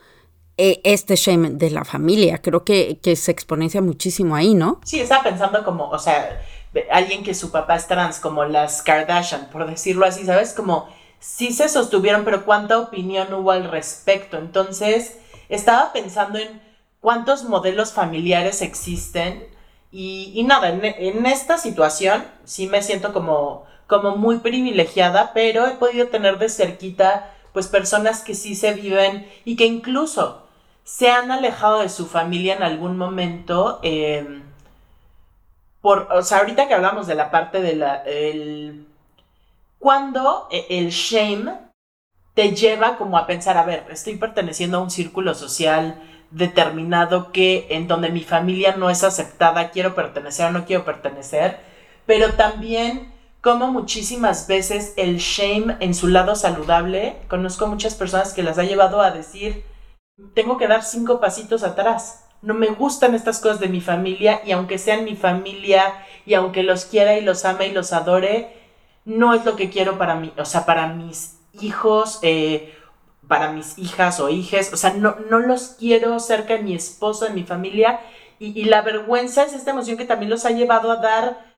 [0.57, 2.41] eh, este shame de la familia.
[2.41, 4.79] Creo que, que se exponencia muchísimo ahí, ¿no?
[4.85, 6.41] Sí, estaba pensando como, o sea,
[6.91, 10.53] alguien que su papá es trans, como las Kardashian, por decirlo así, ¿sabes?
[10.53, 10.87] Como
[11.19, 14.37] sí se sostuvieron, pero cuánta opinión hubo al respecto.
[14.37, 15.17] Entonces,
[15.49, 16.61] estaba pensando en
[17.01, 19.47] cuántos modelos familiares existen
[19.91, 26.07] y, nada, en, esta situación sí me siento como, como muy privilegiada, pero he podido
[26.09, 30.43] tener de cerquita pues personas que sí se viven y que incluso
[30.83, 33.79] se han alejado de su familia en algún momento.
[33.81, 34.43] Em,
[35.81, 38.03] por, o sea, ahorita que hablamos de la parte de la,
[39.79, 41.51] cuando e, el shame
[42.33, 47.67] te lleva como a pensar, a ver, estoy perteneciendo a un círculo social determinado que
[47.71, 51.59] en donde mi familia no es aceptada, quiero pertenecer o no quiero pertenecer,
[52.05, 53.11] pero también
[53.41, 58.63] como muchísimas veces el shame en su lado saludable, conozco muchas personas que las ha
[58.63, 59.63] llevado a decir,
[60.33, 64.51] tengo que dar cinco pasitos atrás, no me gustan estas cosas de mi familia y
[64.51, 65.93] aunque sean mi familia
[66.25, 68.58] y aunque los quiera y los ame y los adore,
[69.09, 72.75] no es lo que quiero para mí, o sea, para mis hijos, eh,
[73.27, 77.25] para mis hijas o hijes, o sea, no, no los quiero cerca de mi esposo,
[77.25, 77.99] de mi familia,
[78.37, 81.55] y, la vergüenza es esta emoción que también los ha llevado a dar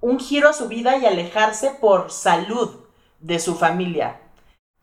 [0.00, 2.76] un giro a su vida y alejarse por salud
[3.20, 4.20] de su familia.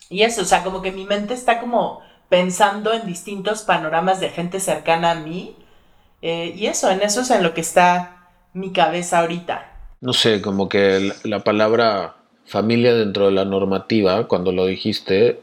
[0.10, 4.30] Y eso, o sea, como que mi mente está como pensando en distintos panoramas de
[4.30, 5.58] gente cercana a mí.
[6.22, 9.75] Eh, y eso, en eso es en lo que está mi cabeza ahorita
[10.06, 12.16] no sé, como que la palabra
[12.46, 15.40] familia dentro de la normativa, cuando lo dijiste,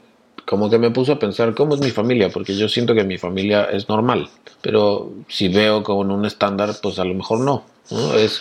[0.47, 3.19] como que me puso a pensar cómo es mi familia, porque yo siento que mi
[3.19, 4.29] familia es normal,
[4.61, 7.65] pero si veo con un estándar, pues a lo mejor no.
[8.17, 8.41] Es,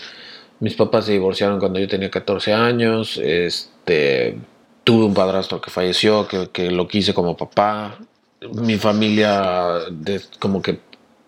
[0.59, 4.37] mis papás se divorciaron cuando yo tenía 14 años, este,
[4.83, 7.97] tuve un padrastro que falleció, que, que lo quise como papá,
[8.53, 10.79] mi familia de, como que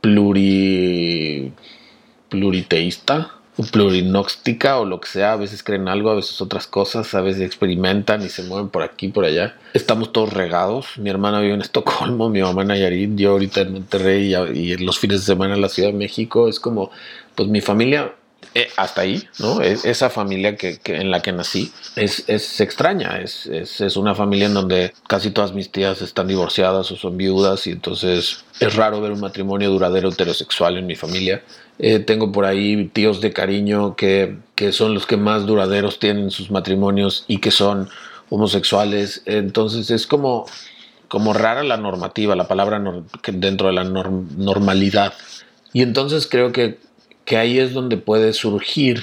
[0.02, 1.52] pluri,
[2.30, 3.40] pluriteísta,
[3.72, 7.44] plurinóstica o lo que sea, a veces creen algo, a veces otras cosas, a veces
[7.44, 9.56] experimentan y se mueven por aquí, por allá.
[9.74, 13.74] Estamos todos regados, mi hermana vive en Estocolmo, mi mamá en Nayarit, yo ahorita en
[13.74, 16.92] Monterrey y, los fines de semana en la Ciudad de México, es como,
[17.36, 18.14] pues mi familia
[18.56, 19.62] eh, hasta ahí, ¿no?
[19.62, 24.48] esa familia que, en la que nací es, es extraña, es, es, es, una familia
[24.48, 29.02] en donde casi todas mis tías están divorciadas o son viudas y entonces es raro
[29.02, 31.42] ver un matrimonio duradero heterosexual en mi familia.
[31.80, 36.32] Eh, tengo por ahí tíos de cariño que, que son los que más duraderos tienen
[36.32, 37.90] sus matrimonios y que son
[38.30, 39.24] homosexuales.
[39.26, 40.46] Entonces es como,
[41.08, 42.82] como rara la normativa, la palabra
[43.34, 45.14] dentro de la normalidad.
[45.74, 46.78] Y entonces creo que
[47.26, 49.02] que ahí es donde puede surgir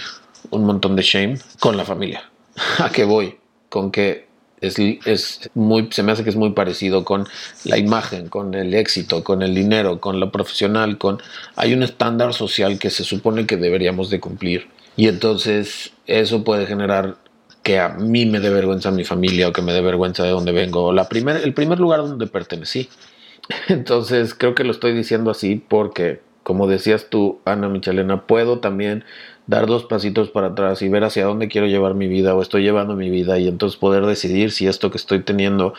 [0.50, 2.30] un montón de shame con la familia.
[2.78, 3.38] ¿A qué voy?
[3.68, 4.28] Con que
[4.60, 7.26] es, es, muy, se me hace que es muy parecido con
[7.64, 11.18] la imagen, con el éxito, con el dinero, con lo profesional, con
[11.56, 14.68] hay un estándar social que se supone que deberíamos de cumplir.
[14.96, 17.16] Y entonces eso puede generar
[17.62, 20.52] que a mí me dé vergüenza mi familia o que me dé vergüenza de dónde
[20.52, 22.88] vengo, la primer, el primer lugar donde pertenecí.
[23.68, 29.04] Entonces creo que lo estoy diciendo así porque como decías tú, Ana Michelena, puedo también
[29.46, 32.62] dar dos pasitos para atrás y ver hacia dónde quiero llevar mi vida o estoy
[32.62, 35.74] llevando mi vida y entonces poder decidir si esto que estoy teniendo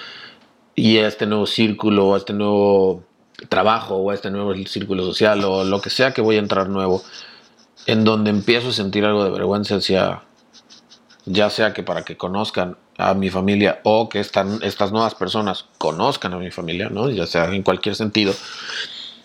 [0.76, 3.04] y este nuevo círculo o este nuevo
[3.50, 7.04] trabajo o este nuevo círculo social o lo que sea que voy a entrar nuevo,
[7.86, 10.24] en donde empiezo a sentir algo de vergüenza hacia,
[11.26, 15.66] ya sea que para que conozcan a mi familia o que están, estas nuevas personas
[15.78, 17.10] conozcan a mi familia, ¿no?
[17.10, 18.34] ya sea en cualquier sentido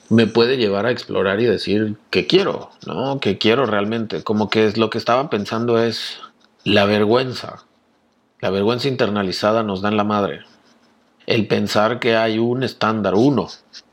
[0.09, 3.19] me puede llevar a explorar y decir que quiero, ¿no?
[3.21, 4.23] Que quiero realmente.
[4.23, 6.19] Como que es lo que estaba pensando es
[6.65, 7.65] la vergüenza.
[8.41, 10.41] La vergüenza internalizada nos da en la madre.
[11.27, 13.49] El pensar que hay un estándar, uno,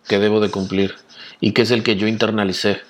[0.08, 0.95] que debo de cumplir
[1.39, 2.82] y que es el que yo internalicé.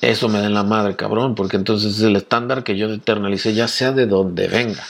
[0.00, 3.68] Eso me da en la madre, cabrón, porque entonces el estándar que yo internalicé, ya
[3.68, 4.82] sea de donde venga,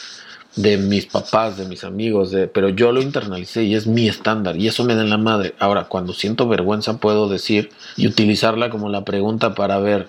[0.56, 4.56] de mis papás, de mis amigos, de, pero yo lo internalicé y es mi estándar
[4.56, 5.54] y eso me da en la madre.
[5.58, 10.08] Ahora, cuando siento vergüenza puedo decir y utilizarla como la pregunta para ver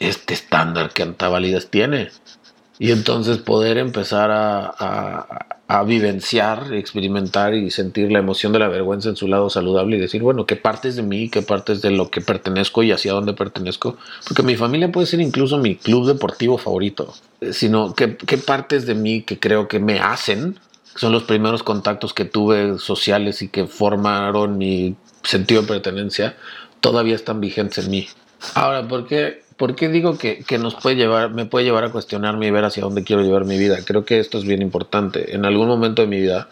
[0.00, 2.10] este estándar que tanta validez tiene.
[2.82, 9.14] Y entonces poder empezar a, vivenciar, experimentar y sentir la emoción de la vergüenza en
[9.14, 12.20] su lado saludable y decir, bueno, qué partes de mí, qué partes de lo que
[12.20, 13.96] pertenezco y hacia dónde pertenezco.
[14.26, 17.14] Porque mi familia puede ser incluso mi club deportivo favorito,
[17.52, 20.58] sino qué, qué partes de mí que creo que me hacen,
[20.96, 26.36] son los primeros contactos que tuve sociales y que formaron mi sentido de pertenencia,
[26.80, 28.08] todavía están vigentes en mí.
[28.54, 32.46] Ahora, ¿por qué ¿Por qué digo que, nos puede llevar, me puede llevar a cuestionarme
[32.46, 33.78] y ver hacia dónde quiero llevar mi vida?
[33.84, 35.34] Creo que esto es bien importante.
[35.34, 36.48] En algún momento de mi vida,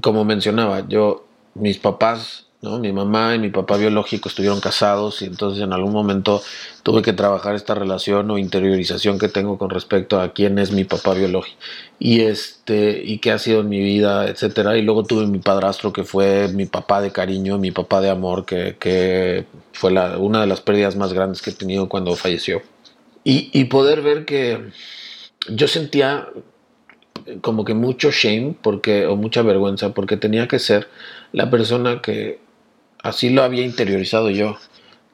[0.00, 5.64] como mencionaba, yo, mis papás mi mamá y mi papá biológico estuvieron casados y entonces
[5.64, 6.42] en algún momento
[6.84, 10.84] tuve que trabajar esta relación o interiorización que tengo con respecto a quién es mi
[10.84, 11.58] papá biológico
[11.98, 14.78] y este y qué ha sido en mi vida, etcétera.
[14.78, 18.44] Y luego tuve mi padrastro que fue mi papá de cariño, mi papá de amor,
[18.46, 22.62] que, fue la, una de las pérdidas más grandes que he tenido cuando falleció.
[23.24, 24.70] Y, y poder ver que
[25.48, 26.28] yo sentía
[27.40, 30.88] como que mucho shame porque o mucha vergüenza porque tenía que ser
[31.32, 32.41] la persona que
[33.02, 34.56] así lo había interiorizado yo,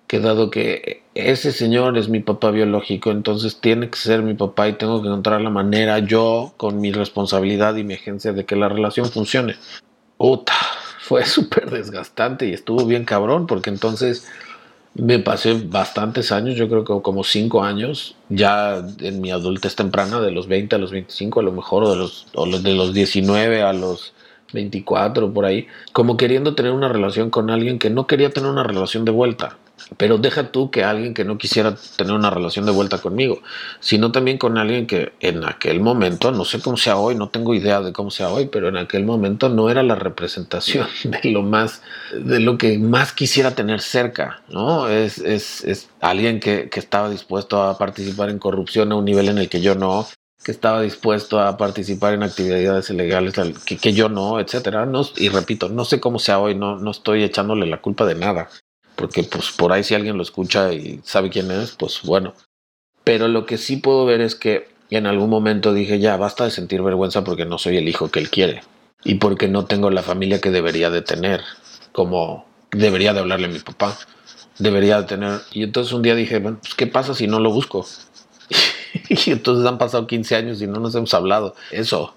[0.07, 4.69] que dado que ese señor es mi papá biológico, entonces tiene que ser mi papá
[4.69, 8.57] y tengo que encontrar la manera yo, con mi responsabilidad y mi agencia, de que
[8.57, 9.57] la relación funcione.
[10.17, 10.55] Puta,
[11.01, 14.27] fue súper desgastante y estuvo bien cabrón, porque entonces
[14.95, 20.21] me pasé bastantes años, yo creo que como cinco años, ya en mi adultez temprana,
[20.21, 22.95] de los 20 a los 25 a lo mejor, o de los, o de los
[22.95, 24.13] 19 a los
[24.53, 28.63] 24 por ahí, como queriendo tener una relación con alguien que no quería tener una
[28.63, 29.57] relación de vuelta.
[29.97, 33.41] Pero deja tú que alguien que no quisiera tener una relación de vuelta conmigo,
[33.81, 37.55] sino también con alguien que en aquel momento, no sé cómo sea hoy, no tengo
[37.55, 41.43] idea de cómo sea hoy, pero en aquel momento no era la representación de lo
[41.43, 41.83] más,
[42.13, 44.89] de lo que más quisiera tener cerca, ¿no?
[44.89, 49.29] Es, es, es alguien que, que estaba dispuesto a participar en corrupción a un nivel
[49.29, 50.07] en el que yo no,
[50.43, 54.87] que estaba dispuesto a participar en actividades ilegales que, que yo no, etcétera.
[54.87, 58.15] No, y repito, no sé cómo sea hoy, no, no estoy echándole la culpa de
[58.15, 58.49] nada,
[58.97, 62.35] porque pues por ahí si alguien lo escucha y sabe quién es, pues bueno.
[63.05, 66.51] Pero lo que sí puedo ver es que en algún momento dije, ya, basta de
[66.51, 68.63] sentir vergüenza porque no soy el hijo que él quiere
[69.05, 71.43] y porque no tengo la familia que debería de tener,
[71.93, 73.97] como debería de hablarle a mi papá,
[74.59, 75.41] debería de tener.
[75.53, 77.87] Y entonces un día dije, bueno, pues, ¿qué pasa si no lo busco?
[79.27, 81.55] y entonces han pasado 15 años y no nos hemos hablado.
[81.71, 82.15] Eso.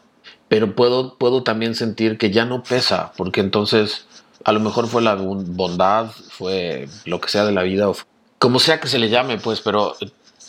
[0.48, 4.06] Pero puedo, puedo también sentir que ya no pesa, porque entonces
[4.44, 7.96] a lo mejor fue la bondad, fue lo que sea de la vida, o
[8.38, 9.96] como sea que se le llame, pues, pero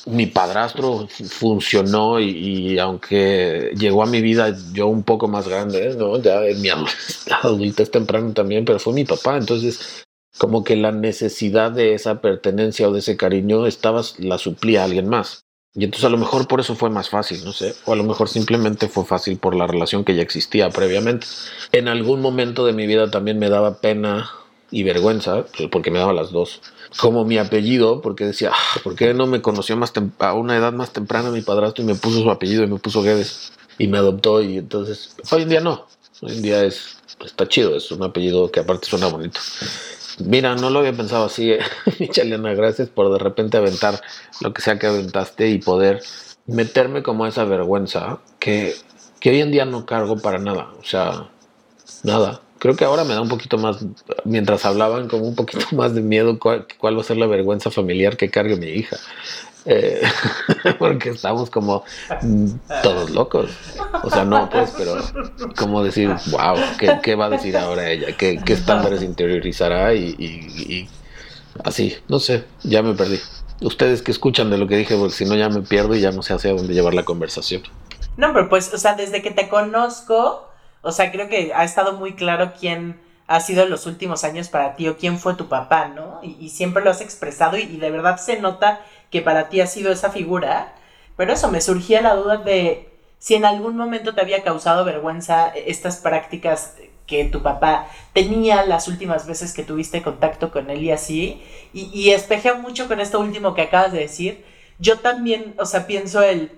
[0.07, 6.20] mi padrastro funcionó y, aunque llegó a mi vida yo un poco más grande, ¿no?
[6.20, 6.68] Ya en mi
[7.42, 10.05] adultez temprano también, pero fue mi papá, entonces
[10.38, 14.85] como que la necesidad de esa pertenencia o de ese cariño estaba, la suplía a
[14.85, 15.44] alguien más.
[15.75, 18.05] Y entonces a lo mejor por eso fue más fácil, no sé, o a lo
[18.05, 21.27] mejor simplemente fue fácil por la relación que ya existía previamente.
[21.73, 24.31] En algún momento de mi vida también me daba pena
[24.71, 26.61] y vergüenza, pues, porque me daba las dos.
[26.99, 30.73] Como mi apellido, porque decía, ah, ¿por qué no me conoció más a una edad
[30.73, 33.97] más temprana mi padrastro y me puso su apellido y me puso Guedes y me
[33.97, 34.43] adoptó?
[34.43, 35.87] Y entonces, hoy en día no,
[36.21, 39.41] hoy en día es, está chido, es un apellido que aparte suena bonito.
[40.18, 41.61] Mira, no lo había pensado así, eh.
[42.01, 42.55] Michelena.
[42.55, 44.01] Gracias por de repente aventar
[44.40, 46.03] lo que sea que aventaste y poder
[46.46, 48.75] meterme como esa vergüenza que,
[49.20, 50.68] que hoy en día no cargo para nada.
[50.81, 51.29] O sea,
[52.03, 52.40] nada.
[52.59, 53.85] Creo que ahora me da un poquito más,
[54.25, 57.70] mientras hablaban, como un poquito más de miedo cuál, cuál va a ser la vergüenza
[57.70, 58.96] familiar que cargue mi hija.
[59.64, 60.03] Eh,
[60.79, 61.85] porque estamos como
[62.22, 62.46] mm,
[62.83, 63.51] todos locos.
[64.03, 64.96] O sea, no, pues, pero
[65.57, 66.57] como decir, wow,
[67.03, 68.16] ¿qué, va a decir ahora ella?
[68.16, 69.94] ¿Qué, estándares interiorizará?
[69.94, 70.88] Y,
[71.64, 73.20] así, no sé, ya me perdí.
[73.61, 76.11] Ustedes que escuchan de lo que dije, porque si no ya me pierdo y ya
[76.11, 77.62] no sé hacia dónde llevar la conversación.
[78.16, 80.48] No, pero pues, o sea, desde que te conozco,
[80.83, 84.77] o sea, creo que ha estado muy claro quién ha sido los últimos años para
[84.77, 86.20] ti o quién fue tu papá, ¿no?
[86.22, 88.81] Y, siempre lo has expresado y, de verdad se nota
[89.12, 90.75] que para ti ha sido esa figura.
[91.16, 95.48] Pero eso, me surgía la duda de si en algún momento te había causado vergüenza
[95.55, 96.75] estas prácticas
[97.07, 101.42] que tu papá tenía las últimas veces que tuviste contacto con él y así.
[101.72, 104.44] Y, y espejea mucho con esto último que acabas de decir.
[104.81, 106.51] Yo también, o sea, pienso el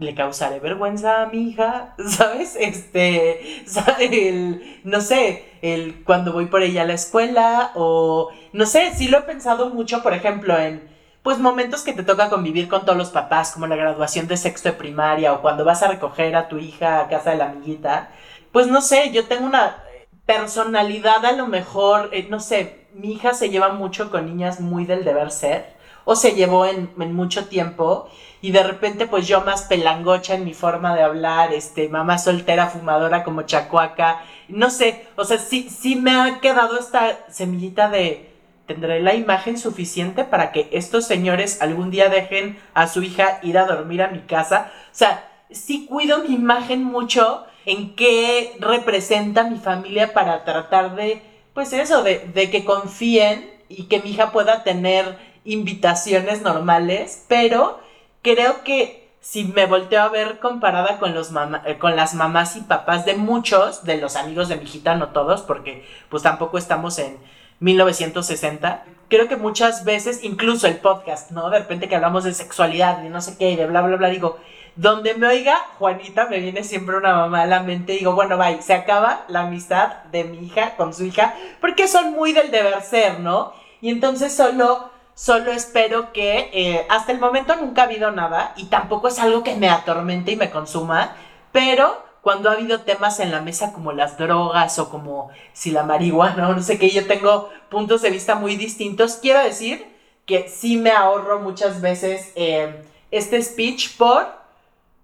[0.00, 2.56] le causaré vergüenza a mi hija, ¿sabes?
[2.58, 3.62] Este,
[4.00, 9.08] el, no sé, el cuando voy por ella a la escuela o, no sé, sí
[9.08, 10.88] lo he pensado mucho, por ejemplo, en,
[11.22, 14.70] pues momentos que te toca convivir con todos los papás, como la graduación de sexto
[14.70, 18.10] de primaria o cuando vas a recoger a tu hija a casa de la amiguita,
[18.52, 19.84] pues no sé, yo tengo una
[20.26, 24.86] personalidad a lo mejor, eh, no sé, mi hija se lleva mucho con niñas muy
[24.86, 28.08] del deber ser o se llevó en, en mucho tiempo
[28.40, 32.68] y de repente pues yo más pelangocha en mi forma de hablar, este, mamá soltera
[32.68, 38.29] fumadora como chacuaca, no sé, o sea, sí, sí me ha quedado esta semillita de
[38.70, 43.58] tendré la imagen suficiente para que estos señores algún día dejen a su hija ir
[43.58, 49.42] a dormir a mi casa, o sea, sí cuido mi imagen mucho en qué representa
[49.42, 51.20] mi familia para tratar de,
[51.52, 57.80] pues eso, de, de que confíen y que mi hija pueda tener invitaciones normales, pero
[58.22, 61.32] creo que si me volteo a ver comparada con, los
[61.66, 65.08] eh, con las mamás y papás de muchos de los amigos de mi hijita, no
[65.08, 67.18] todos, porque pues tampoco estamos en
[67.60, 71.50] 1960, creo que muchas veces, incluso el podcast, ¿no?
[71.50, 74.08] De repente que hablamos de sexualidad y no sé qué, y de bla, bla, bla,
[74.08, 74.38] digo,
[74.76, 78.62] donde me oiga Juanita, me viene siempre una mamá a la mente digo, bueno, bye,
[78.62, 82.80] se acaba la amistad de mi hija con su hija, porque son muy del deber
[82.82, 83.52] ser, ¿no?
[83.80, 88.66] Y entonces solo Solo espero que eh, hasta el momento nunca ha habido nada y
[88.66, 91.14] tampoco es algo que me atormente y me consuma,
[91.52, 95.82] pero cuando ha habido temas en la mesa como las drogas o como si la
[95.82, 99.86] marihuana o no sé qué, yo tengo puntos de vista muy distintos, quiero decir
[100.26, 104.26] que sí me ahorro muchas veces eh, este speech por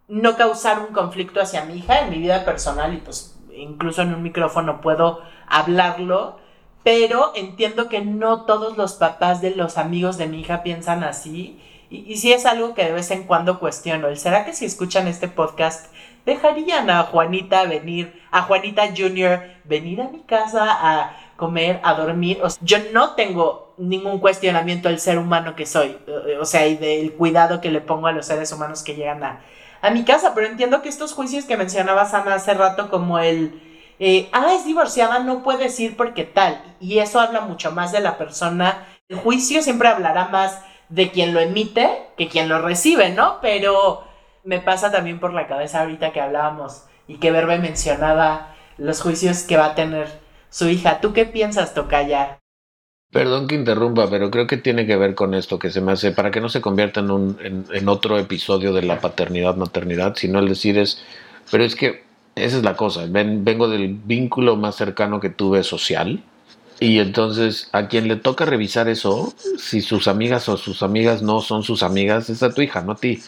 [0.09, 4.15] no causar un conflicto hacia mi hija en mi vida personal y pues incluso en
[4.15, 6.39] un micrófono puedo hablarlo
[6.87, 11.61] pero entiendo que no todos los papás de los amigos de mi hija piensan así.
[11.91, 14.15] Y, y sí es algo que de vez en cuando cuestiono.
[14.15, 15.93] ¿Será que si escuchan este podcast
[16.27, 22.43] dejarían a Juanita venir, a Juanita Junior, venir a mi casa a comer, a dormir?
[22.61, 25.97] yo no tengo ningún cuestionamiento del ser humano que soy,
[26.39, 29.41] o sea, y del cuidado que le pongo a los seres humanos que llegan a,
[29.81, 33.63] a mi casa, pero entiendo que estos juicios que mencionabas, Ana, hace rato, como el
[33.99, 36.63] eh, ah, es divorciada, no puedes ir porque tal.
[36.81, 38.87] Y eso habla mucho más de la persona.
[39.09, 43.39] El juicio siempre hablará más de quien lo emite que quien lo recibe, ¿no?
[43.41, 44.05] Pero
[44.47, 49.43] me pasa también por la cabeza ahorita que hablábamos y que Verbe mencionaba los juicios
[49.43, 50.09] que va a tener
[50.49, 51.01] su hija.
[51.01, 52.39] ¿Tú qué piensas, Tocaya?
[53.13, 56.13] Perdón que interrumpa, pero creo que tiene que ver con esto que se me hace,
[56.13, 60.39] para que no se convierta en, un, en, en otro episodio de la paternidad-maternidad, sino
[60.39, 61.03] el decir es,
[61.51, 62.05] pero es que
[62.37, 63.07] esa es la cosa.
[63.09, 66.23] vengo del vínculo más cercano que tuve social.
[66.79, 71.41] Y entonces a quien le toca revisar eso, si sus amigas o sus amigas no
[71.41, 73.23] son sus amigas, es a tu hija, no a ti.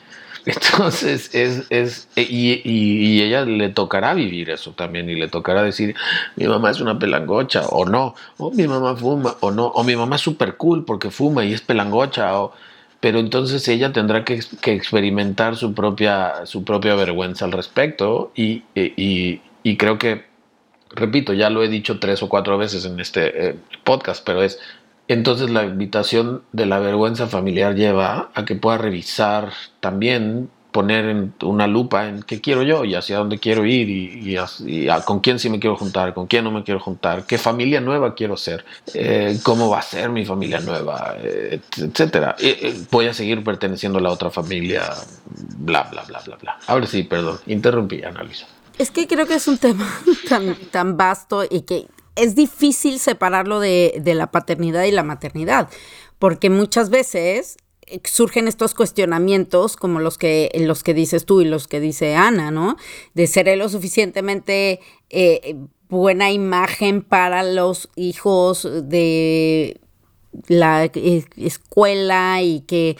[0.48, 5.94] Entonces es, es y, y, ella le tocará vivir eso también y le tocará decir,
[6.36, 9.94] mi mamá es una pelangocha o no, o mi mamá fuma o no, o mi
[9.94, 12.54] mamá es súper cool porque fuma y es pelangocha o
[13.00, 19.76] pero entonces ella tendrá que, experimentar su propia, su propia vergüenza al respecto y, y,
[19.76, 20.24] creo que,
[20.90, 24.58] repito, ya lo he dicho tres o cuatro veces en este eh, podcast, pero es,
[25.08, 31.34] entonces la invitación de la vergüenza familiar lleva a que pueda revisar también poner en
[31.42, 34.36] una lupa en qué quiero yo y hacia dónde quiero ir y,
[35.06, 38.14] con quién sí me quiero juntar, con quién no me quiero juntar, qué familia nueva
[38.14, 42.36] quiero ser, eh, cómo va a ser mi familia nueva, eh, etcétera.
[42.38, 44.90] Eh, voy a seguir perteneciendo a la otra familia,
[45.58, 46.58] bla, bla, bla, bla, bla.
[46.66, 48.46] Ahora sí, perdón, interrumpí, Ana Luisa.
[48.78, 49.88] Es que creo que es un tema
[50.28, 51.86] tan, tan vasto y que
[52.18, 55.68] es difícil separarlo de, de la paternidad y la maternidad,
[56.18, 57.56] porque muchas veces
[58.04, 62.50] surgen estos cuestionamientos como los que, los que dices tú y los que dice Ana,
[62.50, 62.76] ¿no?
[63.14, 65.56] De ser lo suficientemente eh,
[65.88, 69.80] buena imagen para los hijos de
[70.46, 72.96] la eh, escuela y que...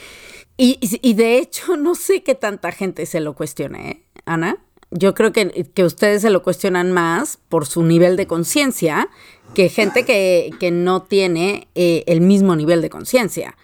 [0.61, 4.03] Y, de hecho no sé qué tanta gente se lo cuestione, ¿eh?
[4.25, 4.59] Ana.
[4.91, 9.09] Yo creo que, ustedes se lo cuestionan más por su nivel de conciencia
[9.55, 13.57] que gente que, no tiene el mismo nivel de conciencia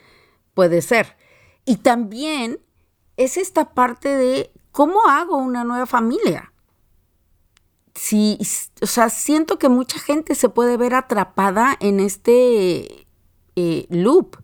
[0.55, 1.17] puede ser.
[1.65, 2.61] Y también
[3.17, 6.53] es esta parte de cómo hago una nueva familia.
[7.95, 8.39] Sí,
[8.83, 13.07] o sea, siento que mucha gente se puede ver atrapada en este
[13.55, 14.37] eh, loop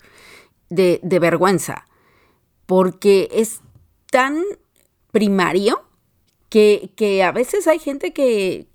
[0.68, 1.84] de, vergüenza,
[2.66, 3.60] porque es
[4.10, 4.40] tan
[5.10, 5.84] primario
[6.50, 8.66] que, a veces hay gente que,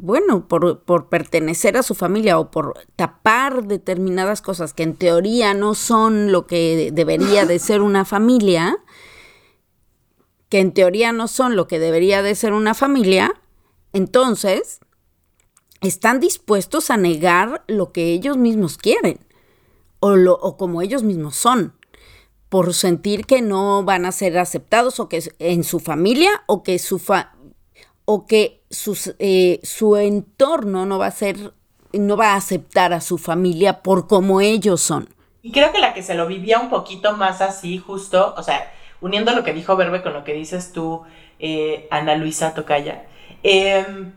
[0.00, 5.74] bueno, por, pertenecer a su familia o por tapar determinadas cosas que en teoría no
[5.74, 8.78] son lo que debería de ser una familia,
[10.48, 13.34] que en teoría no son lo que debería de ser una familia,
[13.92, 14.78] entonces
[15.80, 19.18] están dispuestos a negar lo que ellos mismos quieren
[19.98, 21.74] o, lo, o como ellos mismos son
[22.48, 26.78] por sentir que no van a ser aceptados o que en su familia o que
[26.78, 27.00] su
[28.04, 28.62] o que
[29.18, 31.52] eh, su entorno no va a ser
[31.92, 35.08] no va a aceptar a su familia por como ellos son.
[35.42, 38.72] Y creo que la que se lo vivía un poquito más así, justo, o sea,
[39.00, 41.02] uniendo lo que dijo Verbe con lo que dices tú,
[41.38, 43.04] eh, Ana Luisa Tocaya.
[43.42, 44.12] Em,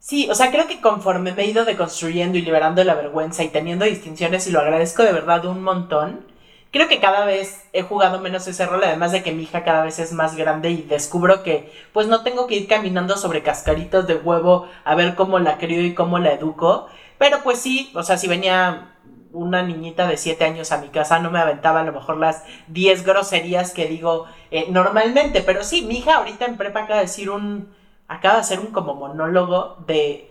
[0.00, 3.48] sí, o sea, creo que conforme me he ido deconstruyendo y liberando la vergüenza y
[3.48, 6.26] teniendo distinciones, y lo agradezco de verdad un montón,
[6.74, 9.84] creo que cada vez he jugado menos ese rol, además de que mi hija cada
[9.84, 14.08] vez es más grande y descubro que pues no tengo que ir caminando sobre cascaritos
[14.08, 16.88] de huevo a ver cómo la crío y cómo la educo.
[17.16, 18.96] Pero pues sí, o sea, si venía
[19.30, 22.42] una niñita de 7 años a mi casa, no me aventaba a lo mejor las
[22.66, 25.42] 10 groserías que digo eh, normalmente.
[25.42, 27.72] Pero sí, mi hija ahorita en prepa acaba de decir un.
[28.08, 30.28] acaba de hacer un como monólogo de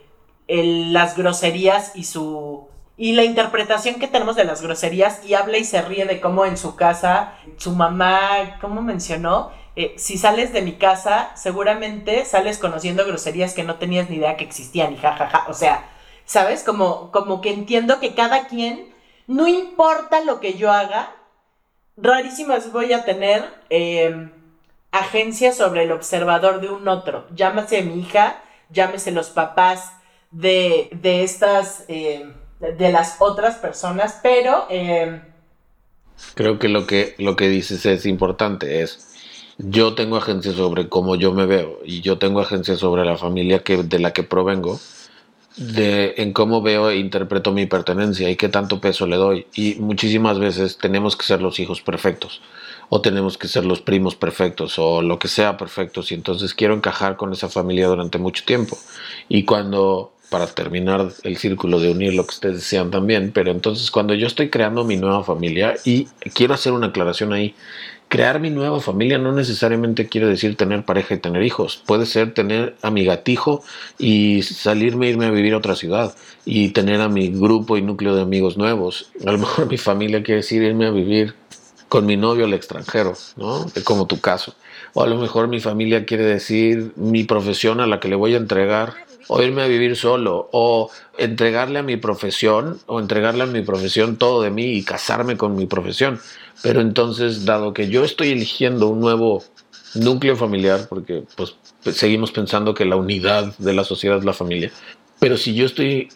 [0.50, 5.64] las groserías y su y la interpretación que tenemos de las groserías y habla y
[5.64, 9.52] se ríe de cómo en su casa su mamá, ¿cómo mencionó?
[9.76, 14.38] Eh, si sales de mi casa, seguramente sales conociendo groserías que no tenías ni idea
[14.38, 15.46] que existían y jajaja.
[15.50, 15.90] O sea,
[16.26, 16.64] ¿sabes?
[16.64, 18.94] Como, como que entiendo que cada quien,
[19.26, 21.16] no importa lo que yo haga,
[21.98, 24.32] rarísimas voy a tener em,
[24.92, 27.26] agencia sobre el observador de un otro.
[27.34, 28.40] Llámese mi hija,
[28.70, 29.94] llámese los papás
[30.30, 31.86] de, de estas...
[31.88, 34.66] Em, de, las otras personas, pero...
[34.70, 35.22] Eh,
[36.36, 39.14] Creo que lo, que lo que dices es importante, es
[39.58, 43.60] yo tengo agencia sobre cómo yo me veo y yo tengo agencia sobre la familia
[43.60, 44.80] que, de la que provengo,
[45.58, 49.46] de, en cómo veo e interpreto mi pertenencia y qué tanto peso le doy.
[49.54, 52.42] Y muchísimas veces tenemos que ser los hijos perfectos
[52.90, 56.74] o tenemos que ser los primos perfectos o lo que sea perfectos y entonces quiero
[56.74, 58.78] encajar con esa familia durante mucho tiempo.
[59.30, 63.92] Y cuando para terminar el círculo de unir lo que ustedes desean también, pero entonces
[63.92, 67.54] cuando yo estoy creando mi nueva familia, y quiero hacer una aclaración ahí,
[68.08, 72.34] crear mi nueva familia no necesariamente quiere decir tener pareja y tener hijos, puede ser
[72.34, 73.62] tener a mi gatijo
[74.00, 76.16] y salirme, irme a vivir a otra ciudad
[76.46, 79.12] y tener a mi grupo y núcleo de amigos nuevos.
[79.28, 81.36] A lo mejor mi familia quiere decir irme a vivir
[81.90, 83.68] con mi novio al extranjero, ¿no?
[83.84, 84.56] Como tu caso.
[84.96, 88.34] O a lo mejor mi familia quiere decir mi profesión a la que le voy
[88.34, 93.48] a entregar o irme a vivir solo, o entregarle a mi profesión, o entregarle a
[93.48, 96.20] mi profesión todo de mí y casarme con mi profesión.
[96.62, 99.44] Pero entonces, dado que yo estoy eligiendo un nuevo
[99.96, 101.56] núcleo familiar, porque pues
[101.92, 104.72] seguimos pensando que la unidad de la sociedad es la familia,
[105.20, 106.10] pero si yo estoy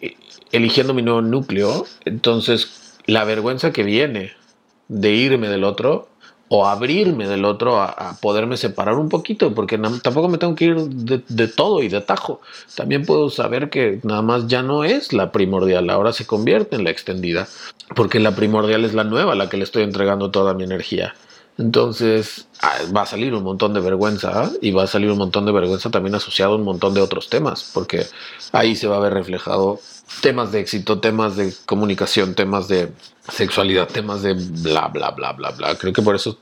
[0.52, 4.32] eligiendo mi nuevo núcleo, entonces la vergüenza que viene
[4.88, 6.08] de irme del otro
[6.48, 10.76] o abrirme del otro a, poderme separar un poquito, porque tampoco me tengo que ir
[10.76, 12.40] de, todo y de tajo.
[12.74, 16.84] También puedo saber que nada más ya no es la primordial, ahora se convierte en
[16.84, 17.48] la extendida,
[17.94, 21.14] porque la primordial es la nueva, la que le estoy entregando toda mi energía.
[21.58, 25.44] Entonces ah, va a salir un montón de vergüenza y va a salir un montón
[25.44, 28.06] de vergüenza también asociado a un montón de otros temas, porque
[28.52, 29.80] ahí se va a ver reflejado
[30.20, 32.92] temas de éxito, temas de comunicación, temas de
[33.28, 35.74] sexualidad, temas de bla, bla, bla, bla, bla.
[35.76, 36.38] Creo que por eso,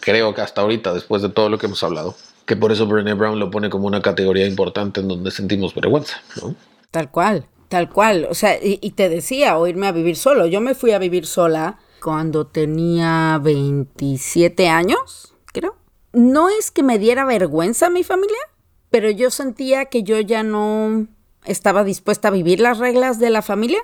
[0.00, 2.14] creo que hasta ahorita, después de todo lo que hemos hablado,
[2.46, 6.22] que por eso Brené Brown lo pone como una categoría importante en donde sentimos vergüenza,
[6.40, 6.54] ¿no?
[6.90, 8.26] Tal cual, tal cual.
[8.28, 10.46] O sea, y, te decía, o irme a vivir solo.
[10.46, 15.76] Yo me fui a vivir sola cuando tenía 27 años, creo.
[16.12, 18.40] No es que me diera vergüenza a mi familia,
[18.90, 21.06] pero yo sentía que yo ya no
[21.44, 23.80] estaba dispuesta a vivir las reglas de la familia.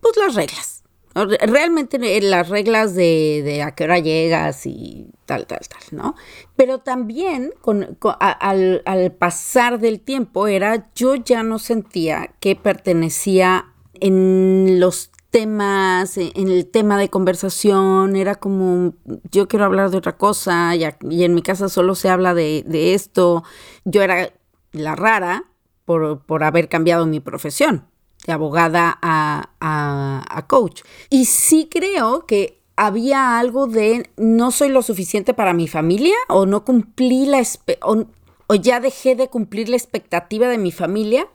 [0.00, 0.84] Pues las reglas.
[1.14, 6.14] Realmente eh, las reglas de, a qué hora llegas y tal, tal, tal, ¿no?
[6.54, 13.72] Pero también con, al, al pasar del tiempo era, yo ya no sentía que pertenecía
[13.94, 18.94] en los temas, en el tema de conversación, era como,
[19.30, 22.94] yo quiero hablar de otra cosa, y en mi casa solo se habla de, de
[22.94, 23.42] esto.
[23.84, 24.32] Yo era
[24.72, 25.47] la rara
[25.88, 27.86] por, por, haber cambiado mi profesión,
[28.26, 30.82] de abogada a, a, coach.
[31.08, 36.44] Y sí creo que había algo de no soy lo suficiente para mi familia o
[36.44, 37.42] no cumplí la
[37.80, 38.04] o,
[38.48, 41.26] o ya dejé de cumplir la expectativa de mi familia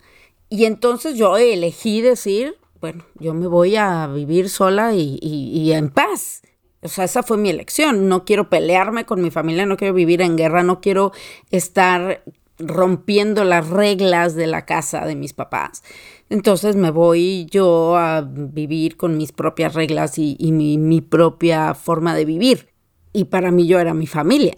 [0.49, 5.89] y entonces yo elegí decir bueno, yo me voy a vivir sola y, y, en
[5.89, 6.41] paz.
[6.81, 8.09] O sea, esa fue mi elección.
[8.09, 11.13] No quiero pelearme con mi familia, no quiero vivir en guerra, no quiero
[11.49, 12.25] estar
[12.59, 15.83] rompiendo las reglas de la casa de mis papás.
[16.29, 22.25] Entonces me voy yo a vivir con mis propias reglas y, mi, propia forma de
[22.25, 22.69] vivir.
[23.11, 24.55] Y para mí yo era mi familia,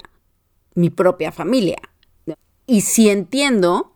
[0.76, 1.78] mi propia familia.
[2.68, 3.94] Y sí entiendo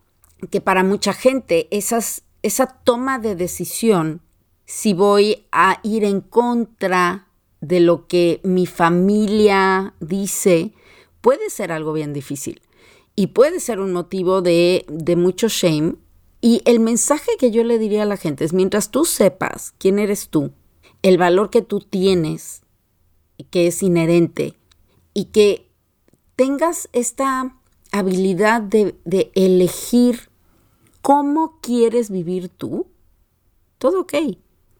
[0.49, 4.21] que para mucha gente esa toma de decisión,
[4.65, 7.27] si voy a ir en contra
[7.61, 10.73] de lo que mi familia dice,
[11.21, 12.61] puede ser algo bien difícil
[13.19, 15.95] y puede ser un motivo de, de mucho shame.
[16.39, 19.99] Y el mensaje que yo le diría a la gente es, mientras tú sepas quién
[19.99, 20.53] eres tú,
[21.01, 22.61] el valor que tú tienes,
[23.49, 24.53] que es inherente,
[25.13, 25.69] y que
[26.37, 27.57] tengas esta
[27.91, 30.29] habilidad de, de elegir
[31.01, 32.87] cómo quieres vivir tú,
[33.79, 34.13] todo ok,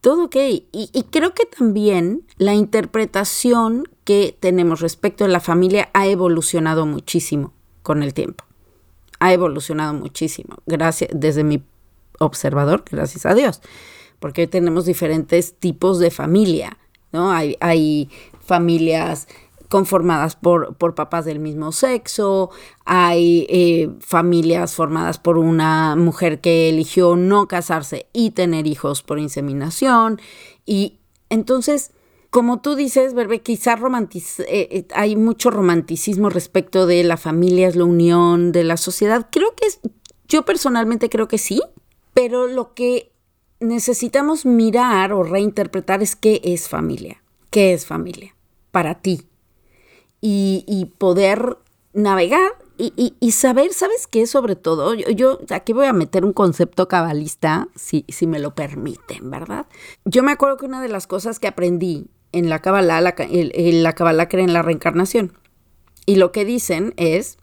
[0.00, 0.36] todo ok.
[0.72, 6.86] Y, y, creo que también la interpretación que tenemos respecto a la familia ha evolucionado
[6.86, 7.52] muchísimo
[7.82, 8.44] con el tiempo.
[9.18, 11.62] Ha evolucionado muchísimo, gracias, desde mi
[12.18, 13.60] observador, gracias a Dios,
[14.18, 16.78] porque tenemos diferentes tipos de familia,
[17.12, 17.30] ¿no?
[17.30, 18.10] Hay, hay
[18.40, 19.26] familias
[19.70, 22.50] conformadas por, por papás del mismo sexo,
[22.84, 29.20] hay eh, familias formadas por una mujer que eligió no casarse y tener hijos por
[29.20, 30.20] inseminación.
[30.66, 31.92] Y entonces,
[32.30, 37.74] como tú dices, Verbe, quizás eh, eh, hay mucho romanticismo respecto de la familia es
[37.74, 39.28] la unión de la sociedad.
[39.32, 39.80] Creo que es,
[40.28, 41.60] yo personalmente creo que sí,
[42.14, 43.10] pero lo que
[43.58, 47.20] necesitamos mirar o reinterpretar es qué es familia,
[47.50, 48.34] qué es familia
[48.70, 49.26] para ti,
[50.20, 51.56] y, poder
[51.92, 54.26] navegar y, saber, ¿sabes qué?
[54.26, 59.30] Sobre todo, yo, aquí voy a meter un concepto cabalista, si, si me lo permiten,
[59.30, 59.66] ¿verdad?
[60.04, 63.92] Yo me acuerdo que una de las cosas que aprendí en la Kabbalah, la, la
[63.92, 65.36] Kabbalah cree en la reencarnación.
[66.06, 67.38] Y lo que dicen es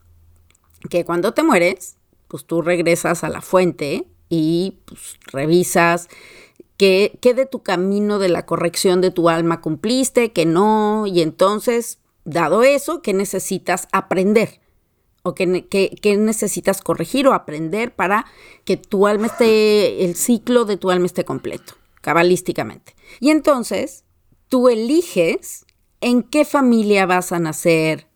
[0.90, 6.10] que cuando te mueres, pues tú regresas a la fuente y pues, revisas
[6.78, 11.22] qué, qué de tu camino de la corrección de tu alma cumpliste, que no, y
[11.22, 14.60] entonces dado eso, ¿qué necesitas aprender?
[15.24, 18.26] ¿O qué, necesitas corregir o aprender para
[18.64, 22.96] que tu alma esté, el ciclo de tu alma esté completo, cabalísticamente?
[23.20, 24.06] Y entonces,
[24.50, 25.66] tú eliges
[26.02, 28.08] en qué familia vas a nacer,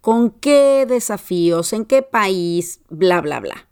[0.00, 3.68] con qué desafíos, en qué país, bla, bla, bla.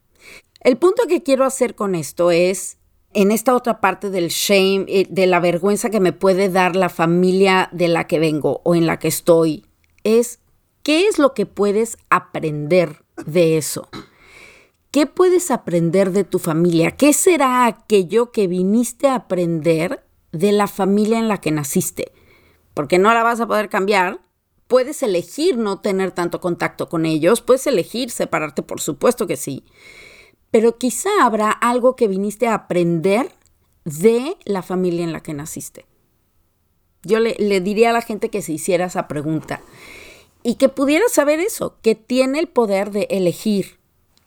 [0.61, 2.79] El punto que quiero hacer con esto es,
[3.15, 6.89] en esta otra parte del shame, eh, de la vergüenza que me puede dar la
[6.89, 9.65] familia de la que vengo o en la que estoy,
[10.05, 10.41] es
[10.83, 13.89] qué es lo que puedes aprender de eso.
[14.91, 16.93] ¿Qué puedes aprender de tu familia?
[16.93, 20.03] ¿Qué será aquello que viniste a aprender
[20.39, 22.13] de la familia en la que naciste?
[22.75, 24.21] Porque no la vas a poder cambiar.
[24.67, 29.65] Puedes elegir no tener tanto contacto con ellos, puedes elegir separarte, por supuesto que sí.
[30.51, 33.33] Pero quizá habrá algo que viniste a aprender
[33.85, 35.87] de la familia en la que naciste.
[37.03, 39.63] Yo le, le diría a la gente que se hiciera esa pregunta
[40.43, 43.79] y que pudiera saber eso, que tiene el poder de elegir.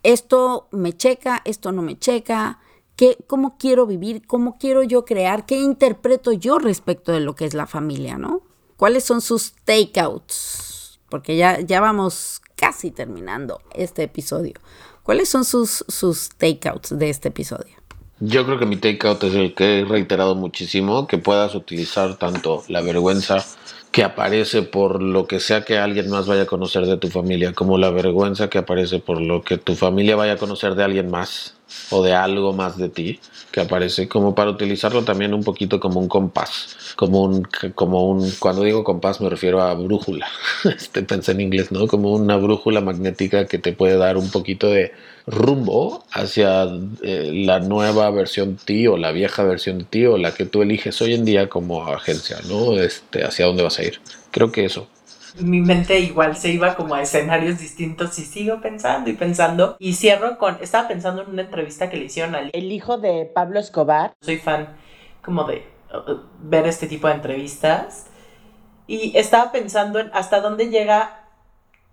[0.03, 2.59] Esto me checa, esto no me checa,
[3.01, 7.45] ¿Qué, cómo quiero vivir, cómo quiero yo crear, qué interpreto yo respecto de lo que
[7.45, 8.43] es la familia, ¿no?
[8.77, 10.71] ¿Cuáles son sus takeouts
[11.11, 14.53] porque ya, ya vamos casi terminando este episodio.
[15.03, 17.75] ¿Cuáles son sus, sus takeouts de este episodio?
[18.19, 22.63] Yo creo que mi takeout es el que he reiterado muchísimo, que puedas utilizar tanto
[22.69, 23.43] la vergüenza
[23.91, 27.51] que aparece por lo que sea que alguien más vaya a conocer de tu familia,
[27.51, 31.11] como la vergüenza que aparece por lo que tu familia vaya a conocer de alguien
[31.11, 31.55] más
[31.89, 33.19] o de algo más de ti
[33.51, 38.31] que aparece, como para utilizarlo también un poquito como un compás, como un, como un,
[38.39, 40.27] cuando digo compás me refiero a brújula,
[40.63, 41.87] este pensé en inglés, ¿no?
[41.87, 44.93] Como una brújula magnética que te puede dar un poquito de
[45.27, 46.63] rumbo hacia
[47.03, 50.45] eh, la nueva versión de ti o la vieja versión de ti o la que
[50.45, 52.77] tú eliges hoy en día como agencia, ¿no?
[52.79, 53.99] Este, hacia dónde vas a ir.
[54.31, 54.87] Creo que eso
[55.39, 59.75] mi mente igual se iba como a escenarios distintos y sigo pensando y pensando.
[59.79, 63.25] Y cierro con, estaba pensando en una entrevista que le hicieron al el hijo de
[63.25, 64.13] Pablo Escobar.
[64.21, 64.75] Soy fan
[65.23, 68.07] como de uh, uh, ver este tipo de entrevistas.
[68.87, 71.27] Y estaba pensando en hasta dónde llega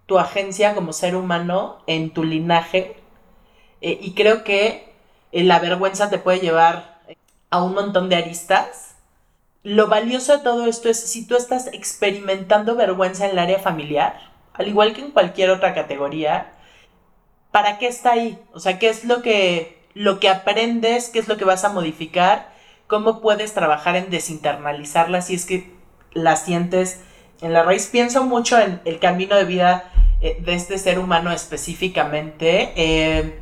[0.06, 2.96] tu agencia como ser humano en tu linaje.
[3.80, 4.92] Eh, y creo que
[5.30, 6.98] eh, la vergüenza te puede llevar
[7.50, 8.87] a un montón de aristas
[9.68, 14.18] lo valioso de todo esto es si tú estás experimentando vergüenza en el área familiar,
[14.54, 16.54] al igual que en cualquier otra categoría,
[17.50, 18.38] ¿para qué está ahí?
[18.54, 21.10] O sea, ¿qué es lo que, lo que aprendes?
[21.10, 22.50] ¿Qué es lo que vas a modificar?
[22.86, 25.70] ¿Cómo puedes trabajar en desinternalizarla si es que
[26.14, 27.02] la sientes
[27.42, 27.88] en la raíz?
[27.88, 29.92] Pienso mucho en el camino de vida
[30.22, 32.72] eh, de este ser humano específicamente.
[32.74, 33.38] Eh,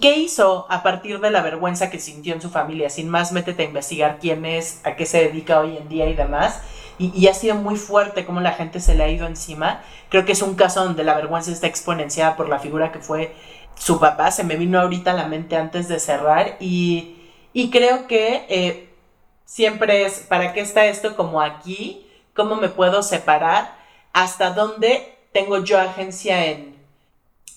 [0.00, 2.90] ¿Qué hizo a partir de la vergüenza que sintió en su familia?
[2.90, 6.14] Sin más, métete a investigar quién es, a qué se dedica hoy en día y
[6.14, 6.60] demás.
[6.98, 9.82] Y, ha sido muy fuerte cómo la gente se le ha ido encima.
[10.10, 13.34] Creo que es un caso donde la vergüenza está exponenciada por la figura que fue
[13.74, 14.30] su papá.
[14.30, 16.56] Se me vino ahorita a la mente antes de cerrar.
[16.60, 17.16] Y,
[17.72, 18.94] creo que eh,
[19.44, 22.06] siempre es, ¿para qué está esto como aquí?
[22.34, 23.76] ¿Cómo me puedo separar?
[24.12, 26.73] ¿Hasta dónde tengo yo agencia en,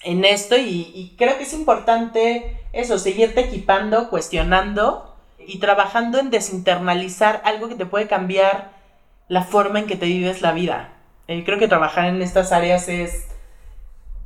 [0.08, 7.42] en esto y, creo que es importante eso, seguirte equipando, cuestionando y trabajando en desinternalizar
[7.44, 8.72] algo que te puede cambiar
[9.28, 10.94] la forma en que te vives la vida.
[11.28, 13.28] Eh, creo que trabajar en estas áreas es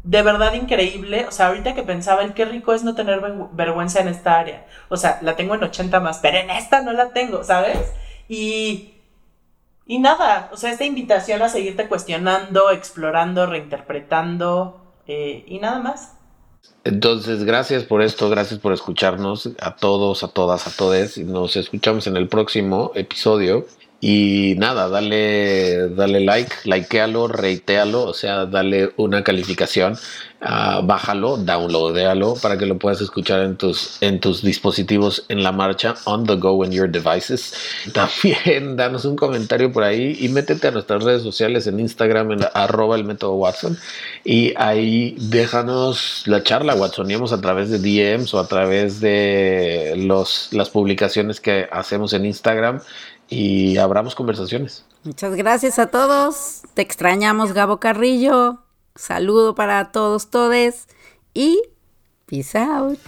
[0.04, 1.26] de verdad increíble.
[1.28, 3.20] O sea, ahorita que pensaba el qué rico es no tener
[3.54, 4.68] vergüenza en esta área.
[4.90, 7.92] O sea, la tengo en 80 más, pero en esta no la tengo, ¿sabes?
[8.28, 8.94] Y,
[9.88, 16.14] y nada, o sea, esta invitación a seguirte cuestionando, explorando, reinterpretando, eh, y nada más.
[16.84, 21.18] Entonces, gracias por esto, gracias por escucharnos a todos, a todas, a todes.
[21.18, 23.66] Nos escuchamos en el próximo episodio.
[24.04, 29.96] Y nada, dale, dale like, likealo, reitealo, o sea, dale una calificación,
[30.42, 35.52] uh, bájalo, downloadéalo para que lo puedas escuchar en tus, en tus dispositivos en la
[35.52, 37.54] marcha, on the go in your devices.
[37.94, 42.40] También danos un comentario por ahí y métete a nuestras redes sociales en Instagram, en
[42.54, 43.78] arroba el método Watson,
[44.24, 50.50] y ahí déjanos la charla, Watsoníamos a través de DMs o a través de los,
[50.52, 52.82] las publicaciones que hacemos en Instagram
[53.30, 54.86] y abramos conversaciones.
[55.04, 56.62] Muchas gracias a todos.
[56.74, 58.61] Te extrañamos, Gabo Carrillo.
[58.96, 60.88] Saludo para todos, todes.
[61.34, 61.62] Y
[62.26, 63.00] peace out.